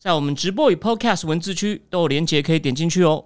[0.00, 3.22] 在我们直播与 Podcast 文字区都有连接，可以点进去哦。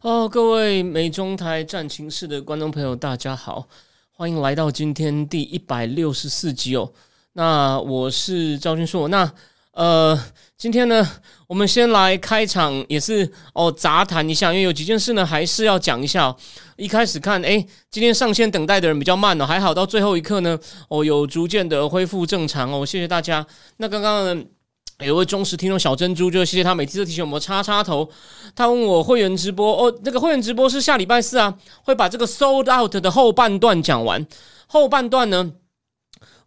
[0.00, 3.68] 哦，各位美中台战情室的观众朋友，大家好，
[4.10, 6.90] 欢迎来到今天第一百六十四集哦。
[7.34, 9.30] 那我是赵军硕，那
[9.72, 10.18] 呃，
[10.56, 11.06] 今天呢，
[11.46, 16.34] 我们先来开场，也是哦杂谈一下，因为有几件事呢，还是要讲一下。
[16.78, 23.46] 一开始看，哎，今天上线等待的人比较慢哦，还好到最后一刻呢，哦，有逐渐的恢复正常哦，谢谢大家。
[23.76, 24.42] 那刚刚呢？
[25.00, 28.08] 有位忠实听众小珍珠，就谢谢他每次都提醒我们插插头。
[28.54, 34.24] 他问我会员直播哦，那个会员直播是下礼拜四啊，会把这个 sold out 的后半段讲完。
[34.66, 35.52] 后半段呢，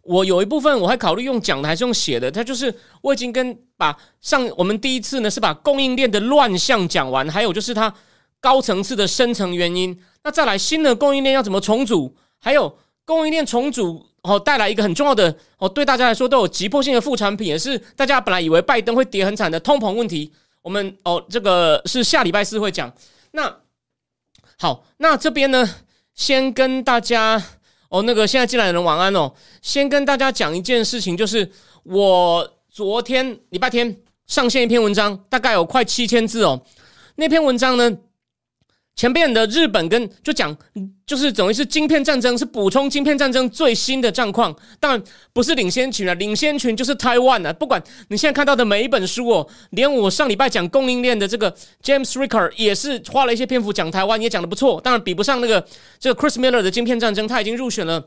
[0.02, 2.30] 我有一部分我还考虑用讲的还是用写的。
[2.30, 7.92] 他就是我已经跟把上我们第一次呢是把供应链的乱象讲完，还有就是它
[8.40, 10.00] 高层次的深层原因。
[10.24, 14.06] 那再来新的供应链要怎么重组，还有供应链重组。
[14.20, 20.30] 哦，带来一个很重要的哦，对大家来说都有急迫性的副产品，也是大家本来以为拜登会跌很惨的通膨问题。
[20.60, 22.92] 我们哦，这个是下礼拜四会讲。
[23.30, 23.60] 那
[24.58, 25.66] 好，那这边呢，
[26.14, 27.42] 先跟大家
[27.88, 29.32] 哦，那个现在进来的人晚安哦。
[29.62, 31.50] 先跟大家讲一件事情，就是
[31.84, 36.60] 我昨天礼拜天上线一篇文章，大概有快七千字哦。
[37.14, 37.96] 那篇文章呢？
[38.98, 40.54] 前面的日本跟就讲，
[41.06, 45.00] 就是等于是晶片战争，是补充晶片战争最新的战况，当然
[45.32, 47.52] 不是领先群啊，领先群就是台湾啊。
[47.52, 55.64] 不管你现在看到的每一本书哦，连我上礼拜讲供应链的这个 James Ricker 也是花了一些篇幅讲台湾，也讲的不错，当然比不上那个
[56.00, 58.04] 这个 Chris Miller 的晶片战争，他已经入选了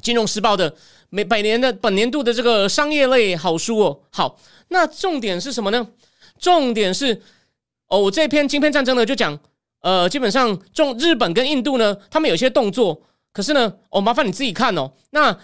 [0.00, 0.72] 金融时报的
[1.10, 3.98] 每百年的本年度的这个商业类好书哦。
[4.10, 5.88] 好，那重点是什么呢？
[6.38, 7.20] 重点是
[7.88, 9.36] 哦，我这篇晶片战争呢就讲。
[9.82, 14.90] 呃，基本上中日本跟印度呢，他们有些动作，可是呢，哦，麻烦你自己看哦。
[15.10, 15.36] 那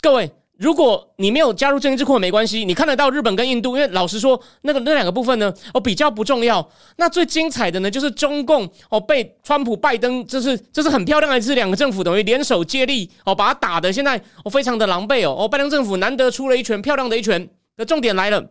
[0.00, 6.66] 各位，如果你没有加入正义智库，没关系，你看得到日本跟印度，因为老实说，那个那两个部分呢，哦，比较不重要。
[6.96, 15.34] 那最精彩的呢，就是中共哦，被川普、拜登，这是这是很漂亮的，是两个政府等于联手接力哦，把他打的现在哦非常的狼狈哦。
[15.40, 17.48] 哦，拜登政府难得出了一拳漂亮的一拳。
[17.80, 18.44] 的重点来了。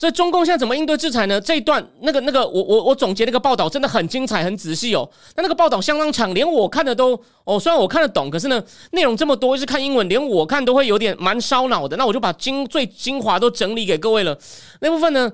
[0.00, 1.38] 所以中共现在怎么应对制裁呢？
[1.38, 5.06] 这一段那个那个，我我我总结那个报道真的很精彩、很仔细哦。
[5.36, 11.98] 那那个报道相当长，连我看的都哦，虽然我看得懂，可是呢，内容这么多，是看英文，连我看都会有点蛮烧脑的。
[11.98, 14.38] 那我就把精最精华都整理给各位了。
[14.80, 15.30] 那部分呢，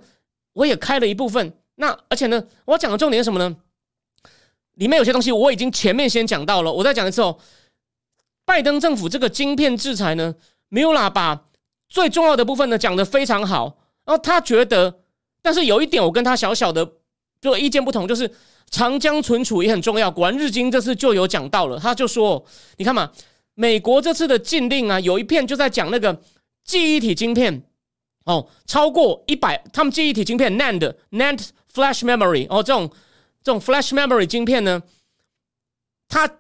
[0.55, 1.53] 我也开了一部分。
[1.77, 3.55] 那而且呢，我讲的重点是什么呢？
[4.75, 7.39] 里面有些东西我已经前面先讲到了，我再讲一次哦。
[8.45, 10.35] 拜登政府这个晶片制裁呢，
[10.71, 11.45] 米有拉把
[11.89, 13.77] 最重要的部分呢讲得非常好。
[14.07, 15.01] 然后他觉得，
[15.43, 16.89] 但是有一点我跟他小小的
[17.41, 18.31] 就意见不同，就是
[18.71, 20.09] 长江存储也很重要。
[20.09, 22.43] 果然日经这次就有讲到了，他就说
[22.79, 23.11] ：“你看嘛，
[23.55, 26.23] 美国这次的禁令啊，有一片就在讲那个
[26.65, 27.65] 记忆体晶片
[28.25, 32.89] 哦，超过一百，他们记忆体晶片 NAND NAND Flash Memory 哦，这种
[33.43, 34.81] 这种 Flash Memory 晶片呢，
[36.09, 36.31] 它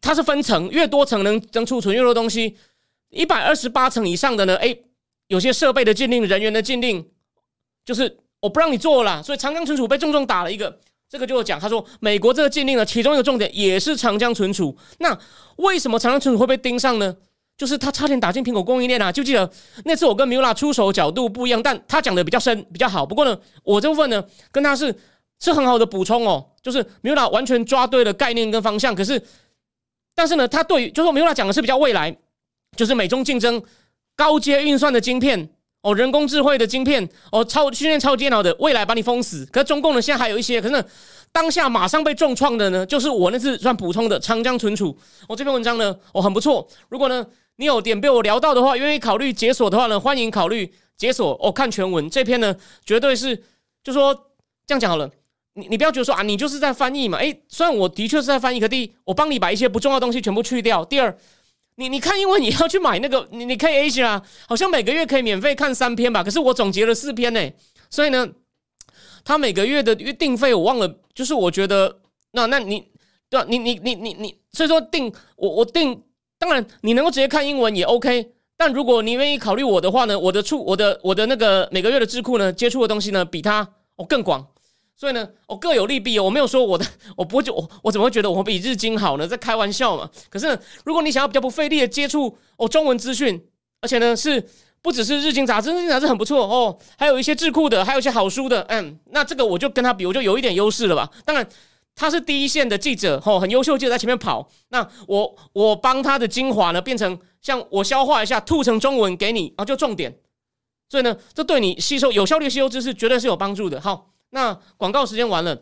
[0.00, 2.56] 它是分层，越多层能能储存越多东西，
[3.10, 4.74] 一百二十八层以上的呢，哎。”
[5.32, 7.02] 有些设备的禁令、人员的禁令，
[7.86, 10.78] 就是我不让你做了，所以长江存储被重重打了一个。
[11.08, 14.76] 这个就讲，他说美国这个禁令呢，其中一个重点也是长江存储。
[14.98, 15.18] 那
[15.56, 17.16] 为什么长江存储会被盯上呢？
[17.56, 19.10] 就是他差点打进苹果供应链啊！
[19.10, 19.50] 就记得
[19.86, 23.06] 那次我跟米拉出手角度不一样，但他讲的比较深、比较好。
[23.06, 24.94] 不过呢，我这部分呢跟他是
[25.40, 28.94] 是很好的补充哦，就是米拉完全抓对了概念跟方向。
[28.94, 29.22] 可是，
[30.14, 32.14] 但是呢，他对于就是米拉讲的是比较未来，
[32.76, 33.62] 就是美中竞争。
[34.22, 35.48] 高阶运算的晶片
[35.80, 39.44] 哦，人工智慧的晶片哦，超训练超电脑的，未来把你封死。
[39.46, 40.84] 可是中共呢，现在还有一些，可是
[41.32, 44.96] 当下马上被重创的呢，就是我那次算补充的长江存储。
[45.28, 46.64] 我这篇文章呢，哦很不错。
[46.88, 47.26] 如果呢
[47.56, 51.50] 你有点被我聊到的话，愿意考虑解锁的话呢，欢迎考虑解锁哦。
[51.50, 52.54] 看全文这篇呢，
[52.86, 53.42] 绝对是
[53.82, 54.14] 就说
[54.64, 55.10] 这样讲好了。
[55.54, 57.18] 你你不要觉得说啊，你就是在翻译嘛。
[57.18, 60.84] 诶，虽然我的确是在翻译，可第一，我帮你把一些不重要的东西全部去掉。
[60.84, 61.18] 第二。
[61.76, 66.22] 你你看，因为你要去买那个，你你可以 Asia，好像每个月可以免费看三篇吧。
[66.22, 67.40] 可是我总结了四篇呢，
[67.88, 68.28] 所以呢，
[69.24, 72.00] 他每个月的月定费我忘了，就是我觉得
[72.32, 72.86] 那那你
[73.30, 73.46] 对吧？
[73.48, 76.02] 你你你你你，所以说定我我定，
[76.38, 78.32] 当然你能够直接看英文也 OK。
[78.56, 83.66] 但如果你愿意考虑我的话呢，我的触我的我的那个每个月的智库呢，接触的东西呢，比他
[83.96, 84.46] 哦更广。
[84.94, 86.22] 所以呢，我各有利弊哦。
[86.22, 86.86] 我没有说我的，
[87.16, 89.26] 我不会就我我怎么会觉得我比日经好呢？
[89.26, 90.08] 在开玩笑嘛。
[90.30, 93.44] 可是如果你想要比较不费力的接触哦中文资讯，
[93.80, 94.48] 而且呢是
[94.80, 101.10] 不只是日经杂志，日经杂志很不错哦，还有一些智库的，还有一些好书的，嗯，那这个我就跟他比，我就有一点优势了吧。
[101.24, 101.44] 当然
[101.96, 110.16] 他是第一线的记者，哦，很优秀记者在前面跑，那我我帮他的精华呢变成像我消化一下，吐成中文给你啊，就重点。
[110.88, 113.80] 所以呢，这对你吸收有效率吸收知识绝对是有帮助的。
[113.80, 114.11] 好。
[114.34, 115.60] 那广告时间完了，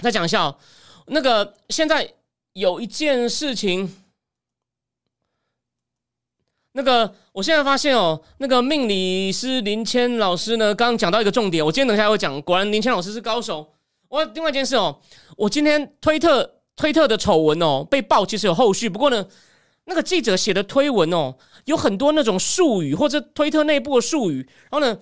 [0.00, 0.58] 再讲一下哦。
[1.06, 2.12] 那个现在
[2.52, 3.90] 有一件事情，
[6.72, 12.40] 那个我现在发现哦，那个命理师林谦老师呢，刚刚讲到一个重点，我今天等一下会讲。
[12.42, 13.72] 果然林谦老师是高手。
[14.08, 15.00] 我另外一件事哦，
[15.38, 18.90] 我今天推特推特的丑闻哦被爆，其实有后续。
[18.90, 19.26] 不过呢，
[19.86, 25.00] 那个记者写的推文哦，有很多那种术语或者推特内部的术语，然后呢。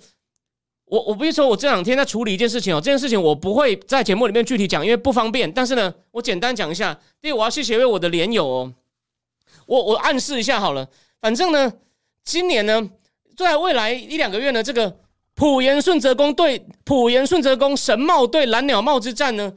[0.91, 5.51] 我我不是说，我这两天在处理一件事情哦，这件事情我不会在节目里面具体讲，因为不方便。
[5.53, 6.99] 但是呢，我简单讲一下。
[7.23, 8.73] 第一，我要谢谢我的连友哦，
[9.67, 10.89] 我我暗示一下好了。
[11.21, 11.73] 反正呢，
[12.25, 12.91] 今年呢，
[13.37, 14.97] 在未来一两个月呢，这个
[15.37, 19.53] 普延顺泽宫对普延顺泽宫神帽对蓝鸟帽之战呢，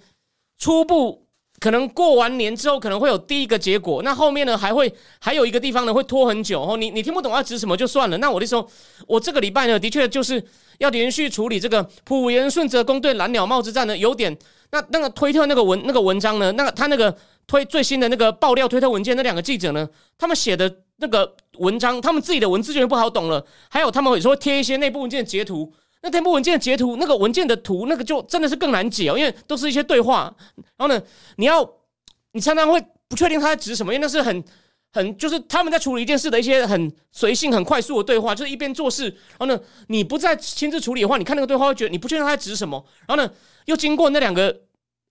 [0.59, 1.22] 初步。
[1.59, 6.75] 可能过完年之后可能会有第一个结果，那后面呢还会还有一个地方呢会拖很久哦。
[6.75, 8.17] 你你听不懂要指什么就算了。
[8.17, 8.67] 那我的说，
[9.07, 10.43] 我这个礼拜呢的确就是
[10.79, 14.37] 要连续处理这个普盐顺泽宫对蓝鸟帽之战呢，有点
[14.71, 17.15] 那那个推特那个文那个文章呢，那个他那个
[17.47, 23.45] 推最新的那个爆料推特文件，那两个记者呢，他们写的那个文章，他们自己的文字就不好懂了。
[23.69, 25.73] 还有他们有时候贴一些内部文件截图。
[26.03, 30.35] 那内部文件的截图，那个文件的图，那个就真的是更难解哦，因为都是一些对话。
[30.75, 31.01] 然后呢，
[31.37, 31.67] 你要
[32.33, 34.43] 你常常会不确定他在指什么，因为那是很
[34.91, 39.05] 很就是他们在处理一件事的一些很随性、很快速的对话，就是一边做事。
[39.05, 39.57] 然后呢，
[39.87, 42.85] 你不再亲自处理的话，你看那个对话会觉得你不确定他在指什么。
[43.07, 43.31] 然后呢，
[43.65, 44.61] 又经过那两个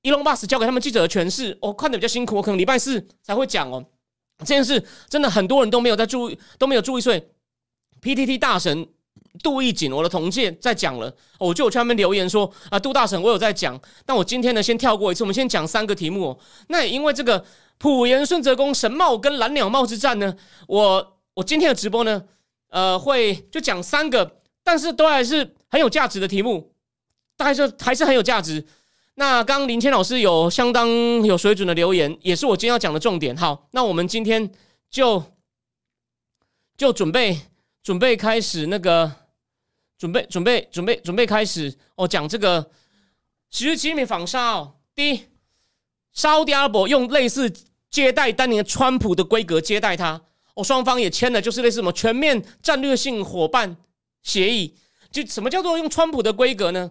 [0.03, 3.83] 伊隆巴斯交给他们记者的诠释，我看的比较辛苦，我可能礼拜四才会讲哦。
[4.41, 7.23] 这件事真的很多人都没有在注意，都没有注意，所以
[8.03, 8.87] PTT 大神。
[9.43, 16.39] 杜义景，我的同届在讲了，我就有去那边留言说啊，杜大神，我有在讲，但我今天呢先跳过一次，我们先讲三个题目。
[16.69, 17.43] 那也因为这个
[17.79, 20.37] 普盐顺泽宫神帽跟蓝鸟帽之战呢，
[20.69, 22.25] 我我今天的直播呢，
[22.69, 26.75] 呃，会就讲三个，但是都还是很有价值的题目，
[27.39, 28.67] 大概是还是很有价值。
[29.15, 30.87] 那刚刚林谦老师有相当
[31.25, 33.35] 有水准的留言，也是我今天要讲的重点。
[33.35, 34.53] 好，那我们今天
[34.91, 35.25] 就
[36.77, 37.41] 就准备
[37.83, 39.22] 准备开始那个。
[40.03, 42.09] 准备准备准备准备开始哦！
[42.09, 42.69] 讲这个
[43.53, 44.75] 十日七米访沙哦。
[44.97, 45.21] 第一，
[46.13, 47.49] 沙特阿拉伯用类似
[47.89, 50.21] 接待当年川普的规格接待他。
[50.55, 53.77] 哦，双方也签了，就是类似什么全面战略性伙伴
[54.25, 54.77] 协议。
[55.13, 56.91] 就什么叫做用川普的规格呢？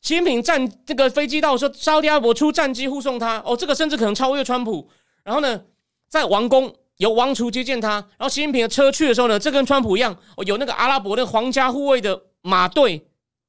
[0.00, 3.42] 习近平战这个飞机到说，沙特阿拉伯出战机护送他。
[3.44, 4.88] 哦，这个甚至可能超越川普。
[5.24, 5.64] 然后呢，
[6.08, 6.72] 在王宫。
[7.02, 10.16] 由王储接见他，然后习近平的车去的时候呢，这跟川普一样，
[10.46, 13.04] 有那个阿拉伯的皇家护卫的马队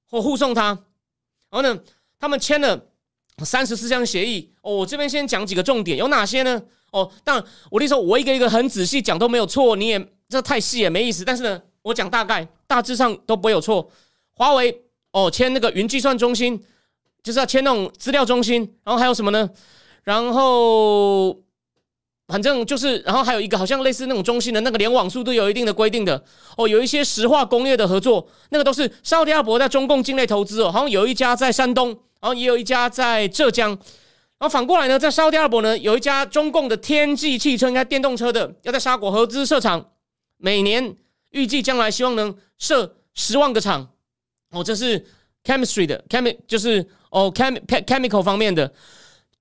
[0.10, 0.70] 或护送他。
[1.52, 1.80] 然后呢，
[2.20, 2.88] 他们签了
[3.44, 4.52] 三十四项协议。
[4.64, 6.60] 哦，我这边先讲几个重点，有哪些呢？
[6.92, 11.24] 哦，当然我那时候我一个一个很仔细讲都没有错，你也这太细也没意思。
[11.24, 13.88] 但是呢，我讲大概大致上都不会有错。
[14.32, 16.60] 华为哦，签那个云计算中心，
[17.22, 18.62] 就是要签那种资料中心。
[18.84, 19.48] 然后还有什么呢？
[20.04, 21.40] 然后。
[22.26, 26.24] 反正就是，然后还有一个好像类似那种中心的那个联网速度有一定的规定的
[26.56, 31.90] 哦，有一些石化工业的合作，那个都是沙特阿拉伯在中共境内投资哦，好像有一家在山东，
[32.22, 39.92] 然后也有一家在浙江，然后反过来呢，在沙特阿拉伯呢有一家中共的天际汽车，应该电动车的，要在沙果合资设厂，
[40.38, 40.96] 每年
[41.32, 43.90] 预计将来希望能设十万个厂
[44.52, 45.06] 哦，这是
[45.44, 48.74] chemistry 的 chem 就是哦 chem chemical 方面的，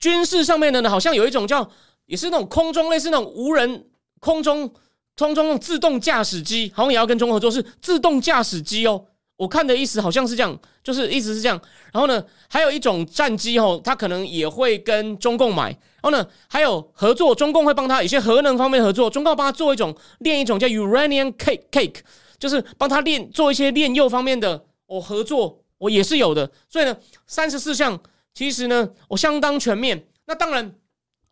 [0.00, 1.70] 军事上面的呢，好像有一种叫。
[2.12, 3.86] 也是那种空中类似那种无人
[4.20, 4.70] 空中
[5.16, 9.02] 空中自动驾驶机，好像也要跟中国合作，是自动驾驶机哦。
[9.38, 11.58] 我看的意思好像是这样，就是意思是这样。
[11.90, 15.70] 然后呢，还有一种战机哦，它可能也会跟中共买。
[16.02, 22.00] 然后呢，还有合作，中共会帮他有些核能方面合作，中共帮他做一种炼一种叫 uranium cake cake，
[22.38, 26.50] 就是帮他炼做一些炼铀方面的哦合作，我也是有的。
[26.68, 26.94] 所以呢，
[27.26, 27.98] 三十四项
[28.34, 30.06] 其实呢，我相当全面。
[30.26, 30.74] 那当然。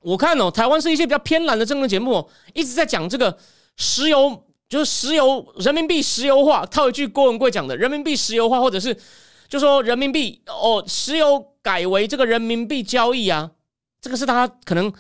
[0.01, 3.37] 我看哦，台湾是一些比较偏蓝的政治节目，一直在讲这个
[3.77, 6.65] 石油，就是石油人民币石油化。
[6.67, 8.97] 套一句郭文贵讲的“人民币石油化”，或者是
[9.49, 13.51] 就说人民币哦，石油改为这个人民币交易啊，
[14.01, 14.91] 这个是他可能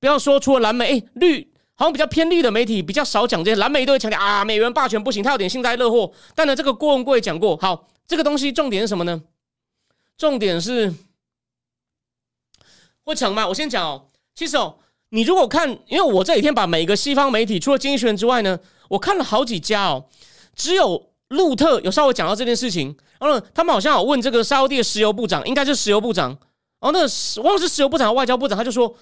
[0.00, 6.10] 不要说除了蓝莓，哎，绿好像比较偏绿的媒体比较少讲这些，蓝莓都会强调啊，美元霸权不行，他有点幸灾乐祸。
[6.34, 9.22] 但呢，这个郭文贵讲过，好，这个东西重点是什么呢？
[10.16, 10.92] 重点是
[13.04, 13.46] 会成吗？
[13.46, 14.06] 我先讲哦，
[14.38, 14.76] 其实哦，
[15.08, 18.56] 你如果看，因为我这几天把每个西方媒体除了经济学人之外呢，
[18.88, 20.04] 我看了好几家哦，
[20.54, 26.28] 只有路特有稍微讲到这件事情，然后，他们好像有问这个沙地的石油部长，应该是石油部长，
[26.78, 28.94] 然后那个忘了是石油部长、外交部长，他就说。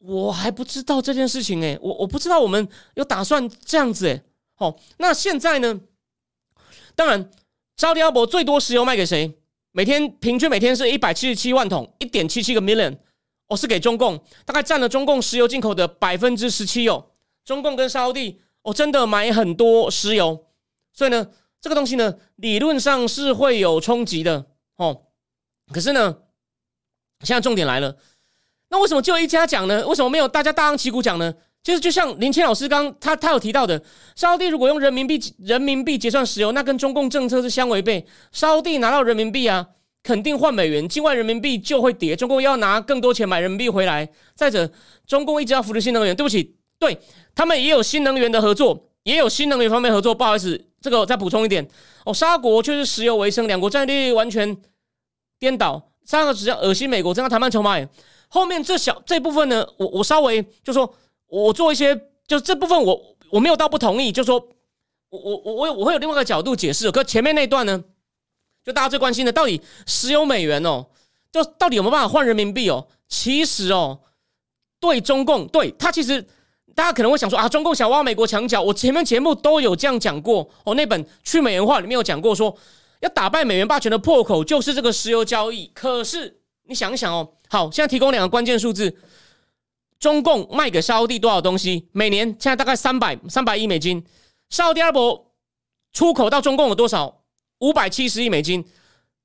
[0.00, 4.22] 我还不知道这件事情诶，我我不知道我们有打算这样子诶。
[4.54, 5.80] 好，那现在呢？
[6.94, 7.28] 当然，
[7.76, 9.36] 沙特阿伯最多石油卖给谁？
[9.72, 12.96] 每天平均每天是一百七十七万桶，一点七七个 million，
[13.48, 17.06] 哦，是给中共，大概占了中共石油进口的百分之十七哦。
[17.44, 18.20] 中共跟沙特
[18.62, 20.46] 哦，真的买很多石油，
[20.92, 21.26] 所以呢，
[21.60, 24.44] 这个东西呢，理论上是会有冲击的
[24.76, 25.04] 哦。
[25.72, 26.18] 可是呢，
[27.22, 27.96] 现在重点来了。
[28.68, 29.86] 那为什么就一家讲呢？
[29.86, 31.34] 为什么没有大家大张旗鼓讲呢？
[31.62, 33.82] 就是就像林清老师刚他他有提到的，
[34.14, 38.06] 沙地如果用人民币人民币结算石油，那跟中共政策是相违背。
[38.30, 39.66] 沙地拿到人民币啊，
[40.02, 42.16] 肯定换美元，境外人民币就会跌。
[42.16, 44.08] 中共要拿更多钱买人民币回来。
[44.34, 44.70] 再者，
[45.06, 46.98] 中共一直要扶持新能源，对不起，对
[47.34, 50.14] 他们也有新能源的合作，也有新能源方面合作。
[50.14, 51.68] 不好意思，这个再补充一点
[52.04, 54.56] 哦，沙国却是石油为生，两国战略完全
[55.38, 55.90] 颠倒。
[56.04, 57.78] 三个只要恶心美国，增加谈判筹码。
[58.28, 60.94] 后面这小这部分呢，我我稍微就说，
[61.26, 61.94] 我做一些，
[62.26, 64.38] 就这部分我我没有到不同意，就说，
[65.10, 66.90] 我我我我我会有另外一个角度解释。
[66.90, 67.82] 可前面那段呢，
[68.68, 70.84] 就大家最关心的，到底石油美元哦，
[71.32, 72.86] 就到底有没有办法换人民币哦？
[73.08, 74.00] 其实哦，
[74.78, 76.20] 对中共，对他其实
[76.74, 80.74] 大家可能会想说啊，中共想挖美国墙角，我前面节目都有这样讲过哦。
[80.74, 82.54] 那本去美元化里面有讲过，说
[83.00, 85.70] 要打败美元霸权的破口就是这个石油交易。
[85.72, 87.26] 可是你想想哦。
[87.48, 88.94] 好，现在提供两个关键数字：
[89.98, 91.88] 中共卖给沙地多少东西？
[91.92, 94.04] 每年现在大概三百三百亿美金。
[94.50, 95.32] 沙特阿拉伯
[95.94, 97.17] 出口到中共有多少？
[97.58, 98.64] 五百七十亿美金。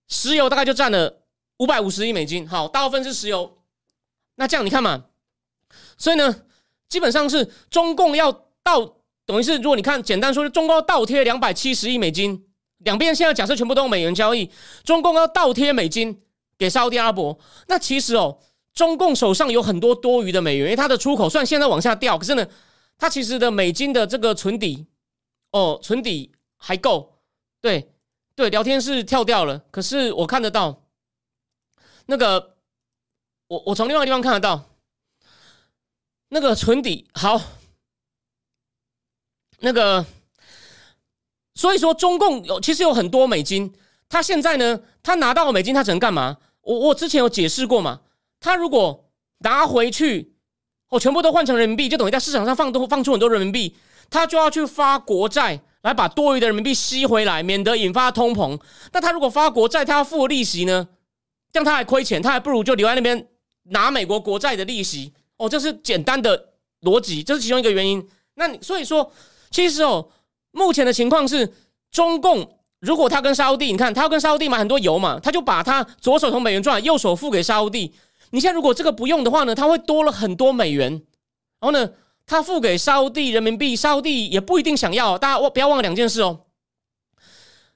[0.08, 1.24] 石油大概就占了
[1.58, 2.48] 五百五十亿美金。
[2.48, 3.58] 好，大部分是石油。
[4.36, 5.06] 那这样你看嘛，
[5.98, 6.44] 所以呢，
[6.90, 8.32] 基本上是中共要
[8.64, 12.48] 倒，等于是如果你看简单说，中共要倒贴两百七十亿美金。
[12.80, 14.50] 两边现在假设全部都用美元交易，
[14.84, 16.20] 中共要倒贴美金。
[16.56, 17.38] 给沙特阿拉伯，
[17.68, 18.40] 那其实哦，
[18.74, 22.48] 中共手上有很多多余的美元，因为它的出口虽然现在往下掉，可是呢，
[22.98, 24.86] 它其实的美金的这个存底，
[25.52, 27.20] 哦，存底还够。
[27.60, 27.93] 对
[28.36, 30.84] 对，聊天室跳掉了，可是我看得到，
[32.08, 32.58] 那个
[33.48, 34.70] 我我从另外地方看得到，
[36.30, 37.40] 那个存底好，
[39.60, 40.06] 那个
[41.54, 43.74] 所以说中共有其实有很多美金。
[44.10, 44.80] 他现在呢？
[45.02, 46.38] 他拿到美金，他只能干嘛？
[46.62, 48.02] 我我之前有解释过嘛。
[48.40, 50.36] 他如果拿回去，
[50.90, 53.76] 我，全部都换成人民币，就等于在市场上放多放出很多人民币，
[54.12, 58.60] 他就要去发国债来把多余的人民币吸回来，免得引发通膨。
[58.92, 60.88] 那他如果发国债，他要付利息呢？
[61.52, 63.28] 这样他还亏钱，他还不如就留在那边
[63.66, 65.14] 拿美国国债的利息。
[65.38, 68.06] 哦，这是简单的逻辑，这是其中一个原因。
[68.36, 69.12] 那你所以说，
[69.52, 70.10] 其实哦，
[70.52, 71.54] 目前的情况是
[71.92, 72.60] 中共。
[72.80, 77.94] 如果他跟沙地，你看他要跟沙地买很多油嘛，他就把他左手从美元赚，右手付给沙地。
[78.32, 80.92] 你现在如果这个不用的话呢，他会多了很多美元。
[80.92, 81.02] 然
[81.62, 81.90] 后呢，
[82.26, 85.18] 他付给沙地人民币，沙地也不一定想要。
[85.18, 86.42] 大家忘不要忘了两件事哦。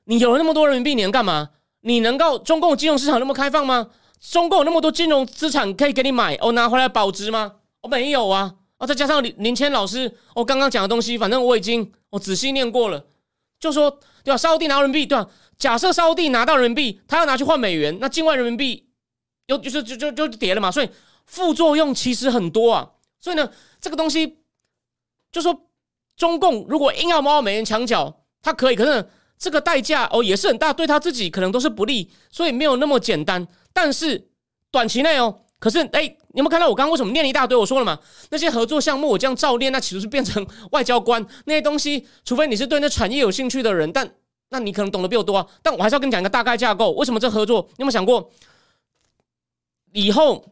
[0.06, 1.50] 你有了那么多人民币，你能干嘛？
[1.82, 3.90] 你能够中共金融市场那么开放吗？
[4.20, 7.56] 中共有那么多金融资产可以给你买，我拿回来保值吗？
[7.82, 8.56] 我没有啊。
[8.80, 13.06] 哦，再加上林林谦老师，我刚刚讲的东西，反正我已经我仔细念过了。
[13.60, 13.92] 就说
[14.24, 14.38] 对吧？
[14.38, 15.28] 沙特拿人民币对吧？
[15.58, 18.88] 假设沙特拿到人民币，他要拿去换美元，那境外人民币
[19.48, 20.72] 又就是就就就跌了嘛。
[20.72, 20.90] 所以
[21.26, 22.92] 副作用其实很多啊。
[23.28, 24.38] 所以呢，这个东西
[25.34, 25.68] 就说
[26.16, 29.06] 中共如果硬要猫美元墙角，它可以，可是
[29.38, 33.46] 这个代价哦也是很大，对他自己可能都是不利，所以没有那么简单。
[33.74, 34.30] 但是
[34.72, 35.42] 短期内哦。
[35.60, 37.58] 可是，哎，你有没有看到我刚刚为什么念了一大堆？
[37.58, 42.08] 我说了嘛，那些合作项目我这样照念，那岂不是变成外交官那些东西。
[42.24, 44.08] 除非你是对那产业有兴趣的人，但
[44.50, 45.48] 那你可能懂得比我多啊。
[45.64, 46.92] 但我还是要跟你讲一个大概架构。
[46.92, 47.68] 为什么这合作？
[47.70, 48.32] 你有没有想过，
[49.94, 50.46] 以后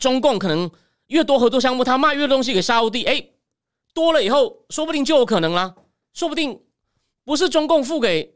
[0.00, 0.70] 中共可能
[1.12, 3.28] 越多合作项目，他卖越多东西给沙地，哎，
[3.94, 5.76] 多了以后，说不定就有可能啦。
[6.12, 6.60] 说不定
[7.24, 8.34] 不是中共付给，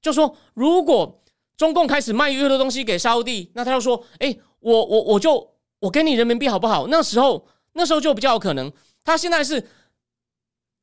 [0.00, 1.22] 就说如果
[1.56, 4.36] 中共开始卖越多东西给沙地，那他就说，哎。
[4.58, 6.88] 我我我就我给你人民币好不好？
[6.88, 8.72] 那时候那时候就比较有可能。
[9.04, 9.64] 他现在是，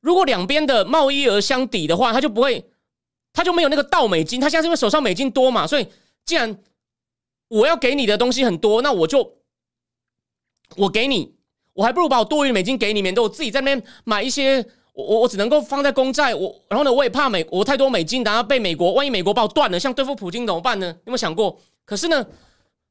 [0.00, 2.64] 如果两边的贸易额相抵的话，他就不会，
[3.34, 4.40] 他就没有那个倒美金。
[4.40, 5.86] 他现在是因为手上美金多嘛，所以
[6.24, 6.58] 既然
[7.48, 9.36] 我要给你的东西很多，那我就
[10.76, 11.34] 我给你，
[11.72, 16.34] 我还不如把我多余的美金给你，免得我自己在那边买一些，我我我只能够放在公债。
[16.34, 20.86] 我然后呢，我也怕美我太多美金，然后被美国万一美国把我断了，像对付普京怎么办呢？
[20.86, 21.58] 有没有想过？
[21.84, 22.26] 可是呢？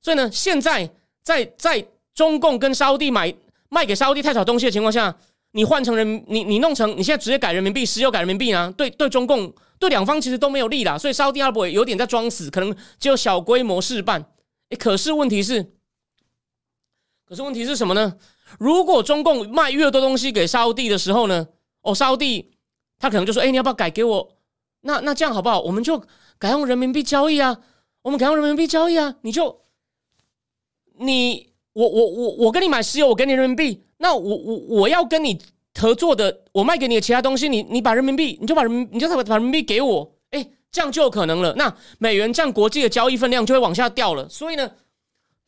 [0.01, 0.89] 所以呢，现在
[1.23, 3.33] 在在中共跟沙地买
[3.69, 5.15] 卖给沙地太少东西的情况下，
[5.53, 8.73] 你换成人，你你弄成你现在直接改人民币，石油改人民币呢？
[8.75, 14.25] 对对，中共对两方其实都没有利啦，所以沙地阿拉伯有点在装死，可能只有小规模试办。
[14.69, 15.71] 诶，可是问题是，
[17.33, 18.15] 可是问题是什么呢？
[18.59, 21.47] 如果中共卖越多东西给沙地的时候呢？
[21.81, 22.51] 哦，沙地
[22.99, 24.37] 他可能就说：“哎，你要不要改给我？
[24.81, 25.59] 那那这样好不好？
[25.59, 26.03] 我们就
[26.37, 27.59] 改用人民币交易啊，
[28.03, 29.61] 我们改用人民币交易啊，你就
[30.99, 35.41] 你我我我我跟你买石油，我给你人民币，那我我我要跟你
[35.73, 41.51] 合作的，我卖给你的其他东西，你你把人民币，你就把人你就把把人民币给我，哎，这样就有可能了。
[41.55, 44.29] 那美元占国际的交易分量就会往下掉了。
[44.29, 44.69] 所以呢，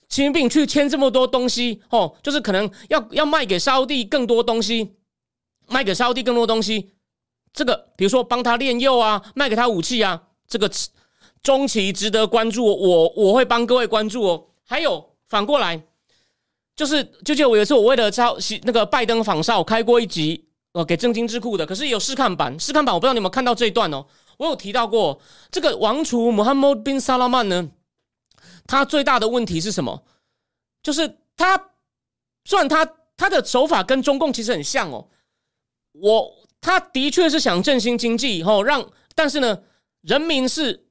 [0.09, 4.95] 习近平去签这么多东西，哦，就是可能要要卖给沙地更多东西。”
[5.67, 6.91] 卖给沙地更多东西，
[7.51, 10.69] 这个比如说帮他炼药啊，卖给他武器啊，这个
[11.41, 12.63] 中期值得关注。
[12.63, 14.45] 我我会帮各位关注哦。
[14.63, 15.81] 还有反过来，
[16.75, 24.05] 就是就就我有一次我为了招那个拜登访绍，开过一集呃给正经智库的，可是有试看版，试看版我不知道你们有没有看到这一段哦。
[24.37, 25.19] 我有提到过
[25.49, 27.67] 这个王储穆罕默德宾萨拉曼呢，
[28.65, 30.03] 他最大的问题是什么？
[30.83, 31.69] 就是他
[32.43, 32.85] 虽然他
[33.17, 35.07] 他的手法跟中共其实很像哦。
[35.93, 39.63] 我他的确是想振兴经济，以后让，但是呢，
[40.01, 40.87] 人民是，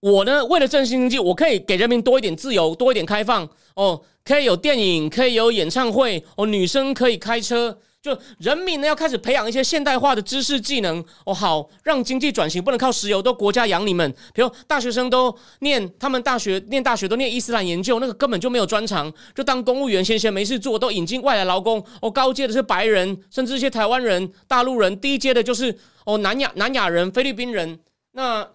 [0.00, 7.80] 我呢为了振兴经济，我可以给人民多一点自由，多一点开放，哦，可以有电影，可以有演唱会，哦，女生可以开车。
[8.04, 14.14] 就人民呢要开始培养一些现代化的知识技能哦，好让经济转型不能靠石油，都国家养你们。
[14.34, 22.10] 比如大学生都念他们大学念大学都念伊斯兰研究，那个根本就没有专长，就当公务员闲闲没事做，都引进外来劳工哦。
[22.10, 27.80] 高阶的是白人，甚至一些台湾人、大陆人；低阶的就是哦南亚南亚人、菲律宾人。
[28.12, 28.46] 那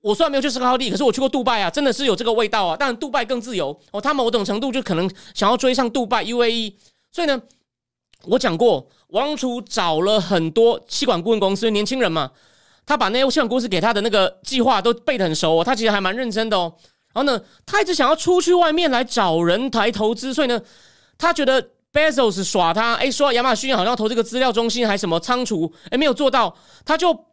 [0.00, 2.76] 我虽然没有去斯卡利，可是我去过杜拜啊，真的是有这个味道啊。
[2.76, 6.74] 但杜拜更自由哦，他某种程度就可能想要追上杜拜 UAE，
[7.12, 7.40] 所以呢。
[8.24, 12.30] 我讲过，王储找了很多气管顾问公司，年轻人嘛，
[12.86, 16.72] 他把那些气管公司给他的那个计划都背得很熟哦，他其实还蛮认真的哦。
[17.12, 20.60] 然后呢，他一直想要出去外面来找人来投资，所以呢，
[21.18, 27.26] 他觉得 Bezos 耍他，哎，说亚马逊好像要投这个资料中心还什么仓储，哎，没有做到，他就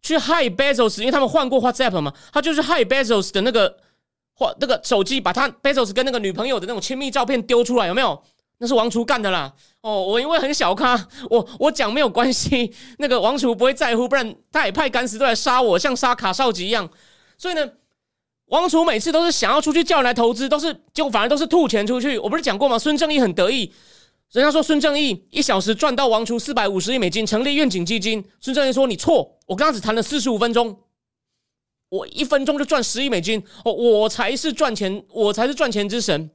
[0.00, 3.76] 去害 Bezos，因为他们换过 WhatsApp 嘛，他就是害 Bezos 的那个
[4.32, 8.22] 或那个手机，把他 Bezos 跟那个女朋友的那种亲密照片丢出来，有没有？
[8.60, 9.54] 那是王厨干的啦！
[9.82, 16.88] 哦，我因为很小咖， 我我讲没有关系，那个王厨不会在乎，不然他也派敢死队来杀我，像杀卡少吉一样。
[17.36, 17.70] 所以呢，
[18.46, 22.18] 王厨每次都是想要出去叫人来投资，都是结果反而都是吐钱出去。
[22.18, 22.76] 我不是讲过吗？
[22.76, 23.72] 孙正义很得意，
[24.32, 28.24] 人家说孙正义一小时赚到王厨四百五十亿美金，成立愿景基金。
[28.40, 30.76] 孙正义说你错，我跟他只谈了四十五分钟，
[31.90, 36.28] 我一分钟就赚十亿美金，哦，我才是赚钱，我才是赚钱之神。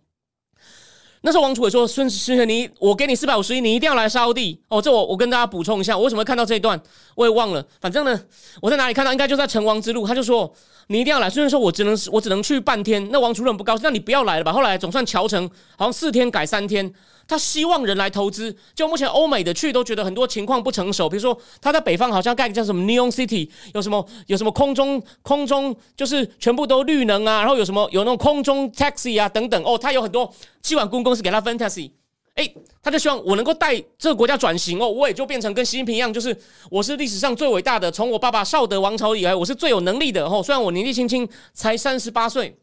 [1.26, 6.78] 那时候王楚伟说：“孙孙权，你我给你四百五十亿，你一定要来沙地哦。”这我我跟大家补充一下，我为什么会看到这一段，
[7.16, 7.66] 我也忘了。
[7.80, 8.22] 反正呢，
[8.62, 10.06] 我在哪里看到，应该就在成王之路。
[10.06, 10.54] 他就说
[10.88, 14.52] ：“你一定要来。”虽然说我只能我只能去半天，那王储很不高兴，那你不要来了吧。
[14.52, 16.94] 后来总算乔成，好像四天改三天。
[17.26, 29.64] 他希望人来投资，就目前欧美的去都觉得很多情况不成熟，比如说他在北方好像盖个叫什么 Neon City，有什么有什么空中空中就是全部都绿能啊，然后有什么有那种空中 taxi 啊等等。
[29.64, 30.32] 哦，他有很多
[30.62, 31.92] 气管公公司给他 fantasy，
[32.36, 36.38] 哎，他就希望我能够带这个国家转型哦，我也就变成跟习近平一样，就是
[36.70, 42.58] 我是历史上最伟大的，从我爸爸绍德王朝以来，我是最有能力的哦，虽然我年纪轻轻才三十八岁，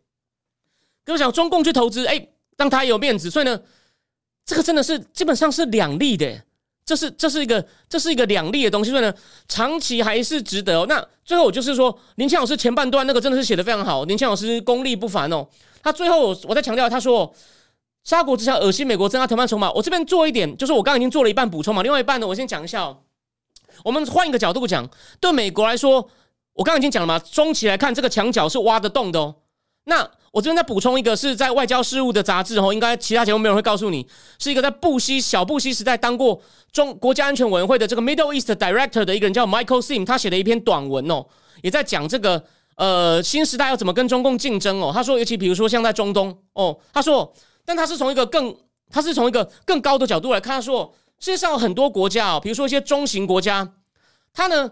[1.07, 3.59] 可我想中共去投资，哎，让他有面子，所以呢。
[4.51, 6.43] 这个真的是基本上是两利的，
[6.85, 9.15] 这是这是一个这是一个两利的东西，所以呢，
[9.47, 10.85] 长期还是值得。
[10.87, 15.47] 那最后我就是说，林强老师前半段那个真的是写的非常好，林强老师功力不凡哦。
[15.85, 17.33] 他最后我再强调，他说
[18.03, 19.71] 杀国之下恶心美国，增加谈判筹码。
[19.71, 22.99] 我这边做一点，就是我刚刚已经做了一半补充嘛，另外一半呢，我先讲一下哦。
[23.85, 24.85] 我们换一个角度讲，
[25.21, 26.11] 对美国来说，
[26.55, 29.37] 我刚刚已经讲了嘛，中期来看，这个墙角是挖得动的哦。
[29.85, 34.07] 那我这边再补充一个，是在外交事务的杂志哦，应该其他节目没有人会告诉你，
[34.39, 36.41] 是一个在布希小布希时代当过
[36.71, 41.27] 中国家安全委员会的这个 Middle East Director 的一个人叫 Michael Sim，他写的一篇短文哦，
[41.63, 42.45] 也在讲这个
[42.77, 44.93] 呃新时代要怎么跟中共竞争哦。
[44.95, 47.33] 他说，尤其比如说像在中东哦，他说，
[47.65, 48.55] 但他是从一个更
[48.89, 53.73] 他是从一个更高的角度来看，他说世界上有很多国家哦，比如说一些中型国家，
[54.33, 54.71] 他呢。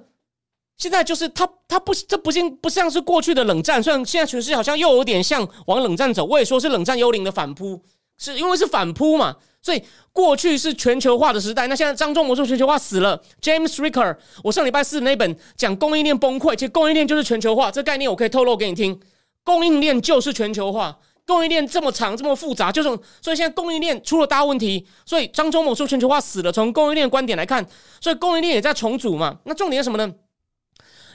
[0.78, 3.82] 现在就是他，他不，这不像不像是过去的冷战。
[3.82, 7.82] 虽然现在全世界好像又有点像往冷战走，我也说是冷战幽灵的反扑，
[8.16, 9.36] 是因为是反扑嘛。
[9.60, 13.20] 所以过去是全球化的时代，那现在张忠谋说全球化死了。
[13.42, 18.98] James Ricker，我上礼拜四那本讲供应链崩溃，其实供应链就是全球化这概念，我可以透露给你听，
[19.42, 20.96] 供应链就是全球化。
[21.26, 22.88] 供应链这么长这么复杂，就是
[23.20, 26.50] 所以现在供应链出了大问题，所以张忠谋说全球化死了。
[26.52, 27.66] 从供应链观点来看，
[28.00, 29.38] 所以供应链也在重组嘛。
[29.44, 30.10] 那重点是什么呢？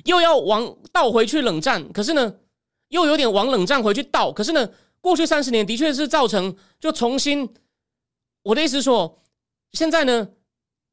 [0.03, 2.35] 又要往倒回去冷战，可是呢，
[2.89, 4.31] 又有点往冷战回去倒。
[4.31, 4.69] 可是呢，
[5.01, 7.53] 过去三十年的确是造成就重新。
[8.43, 9.21] 我的意思是说，
[9.71, 10.29] 现在呢，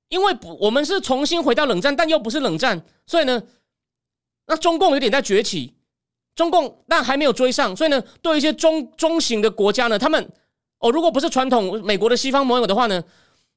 [0.08, 3.42] 因为不我们是重新回到冷战，但又不是冷战，所以呢，
[4.46, 5.74] 那中共有点在崛起。
[6.36, 10.30] 中共但还没有追上，所以呢，对一些中中型的国家呢，他们
[10.78, 13.02] 哦，如果不是传统美国的西方盟友的话呢，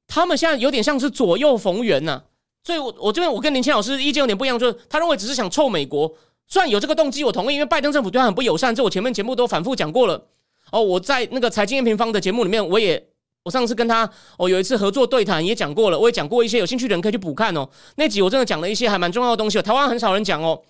[0.08, 2.24] 他们现在有点像是左右逢源呐。
[2.64, 6.12] 所以，我我这边我跟林清老师意见有点不一样，就是他认为只是想臭美国，
[6.48, 10.28] 虽然有这个动机，我同意，因为拜登政府对他很不友善，这我前面节目都反复讲过了。
[10.72, 13.06] 哦，我在那个财经平方的节目里面，我也
[13.44, 17.70] 我上次跟他哦有一次合作对谈也讲过了，我也讲过一些有兴趣的人可以去补看哦。
[17.98, 20.62] 那集我真的讲了一些还蛮重要的东西，台湾很少人讲哦。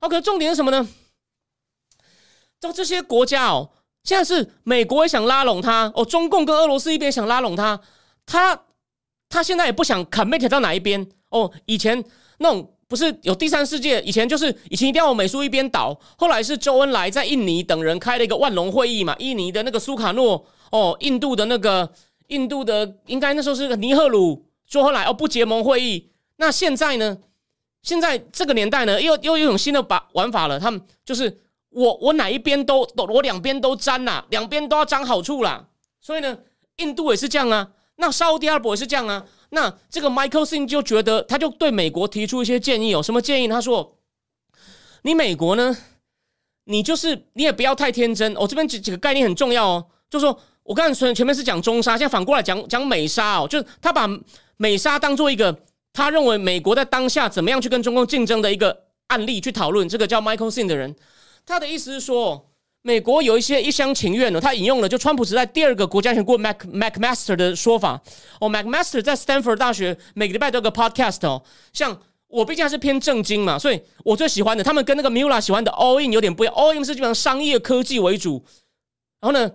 [0.00, 0.88] 哦，可是重点是什么呢？
[2.58, 3.70] 就这些国家哦，
[4.04, 7.78] 现在是美国也想拉拢他哦，中共跟俄罗斯一边想拉拢他，
[8.24, 8.62] 他
[9.28, 11.50] 他现在也不想 commit 到哪一边哦。
[11.66, 12.04] 以前
[12.38, 21.90] 那种不是有第三世界，以前就是以前一定要美苏一边倒，后来是周恩来在印尼等人开了一个万隆会议嘛，印尼的那个苏卡诺哦，印度的那个
[22.28, 27.18] 印度的应该那时候是尼赫鲁说后来哦不结盟会议，那现在呢？
[27.82, 31.40] 现在这个年代呢，又又有一种新的把玩法了，他们就是。
[31.74, 35.66] 我我哪一边都都我两边都沾呐，两边都要沾好处啦。
[36.02, 36.36] 所以呢，
[36.76, 37.66] 印度也是这样啊，
[37.96, 39.24] 那沙特第二波也是这样啊。
[39.54, 43.46] 那这个 Michael sing 就觉得，他就对美国提出一些建议，有什么建议？
[43.48, 43.98] 他说
[45.04, 45.76] ：“你美国呢，
[46.64, 48.34] 你就是你也不要太天真。
[48.36, 54.08] 我这边几几个概念很重要哦，就说我刚才前前面是讲中沙，现在反过来讲讲美沙哦，就是他把
[54.56, 55.54] 美沙当做一个
[55.92, 59.86] 他认为美国在当下怎么样去跟中共竞争的一个案例去讨论。
[59.86, 60.96] 这个叫 Michael sing 的人。”
[61.44, 62.51] 他的意思是说，
[62.82, 64.40] 美国有一些一厢情愿的。
[64.40, 68.00] 他引用了就川普时代第二个国家选过 Mac MacMaster 的说法。
[68.40, 71.42] 哦，MacMaster 在 Stanford 大学每个礼拜都有个 podcast 哦。
[71.72, 76.54] 像我毕竟还是偏正经嘛，所以我最喜欢的，他们跟那个 Mula 喜欢的 All In 有点不一样。
[76.54, 78.44] All In 是基本上商业科技为主，
[79.20, 79.52] 然后呢，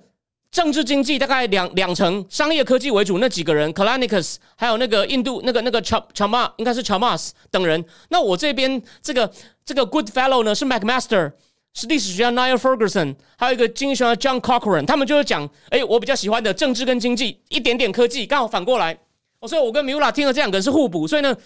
[0.52, 3.18] 政治经济大概两两成，商业科技为主。
[3.18, 7.84] 那几个人 k a l a n i k u s 还有那个印度那个那个 Chama 应该是 Chama 等人。
[8.10, 9.30] 那我这边这个
[9.66, 11.34] 这个 Good Fellow 呢是 MacMaster。
[11.78, 18.98] 是历史学家 Niall Ferguson，还有一个经济学家 John Cochrane，他们就是讲，哎，我比较喜欢的政治跟经济，一点点科技，刚好反过来。
[19.42, 21.08] 哦，所以我跟 Mula 听了这两个是互补。
[21.08, 21.38] 所以呢，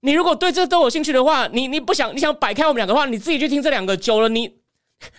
[0.00, 4.50] 你如果对这都有兴趣的话，你你不想你想摆开我们两个的话，你自己去听这两个，久了你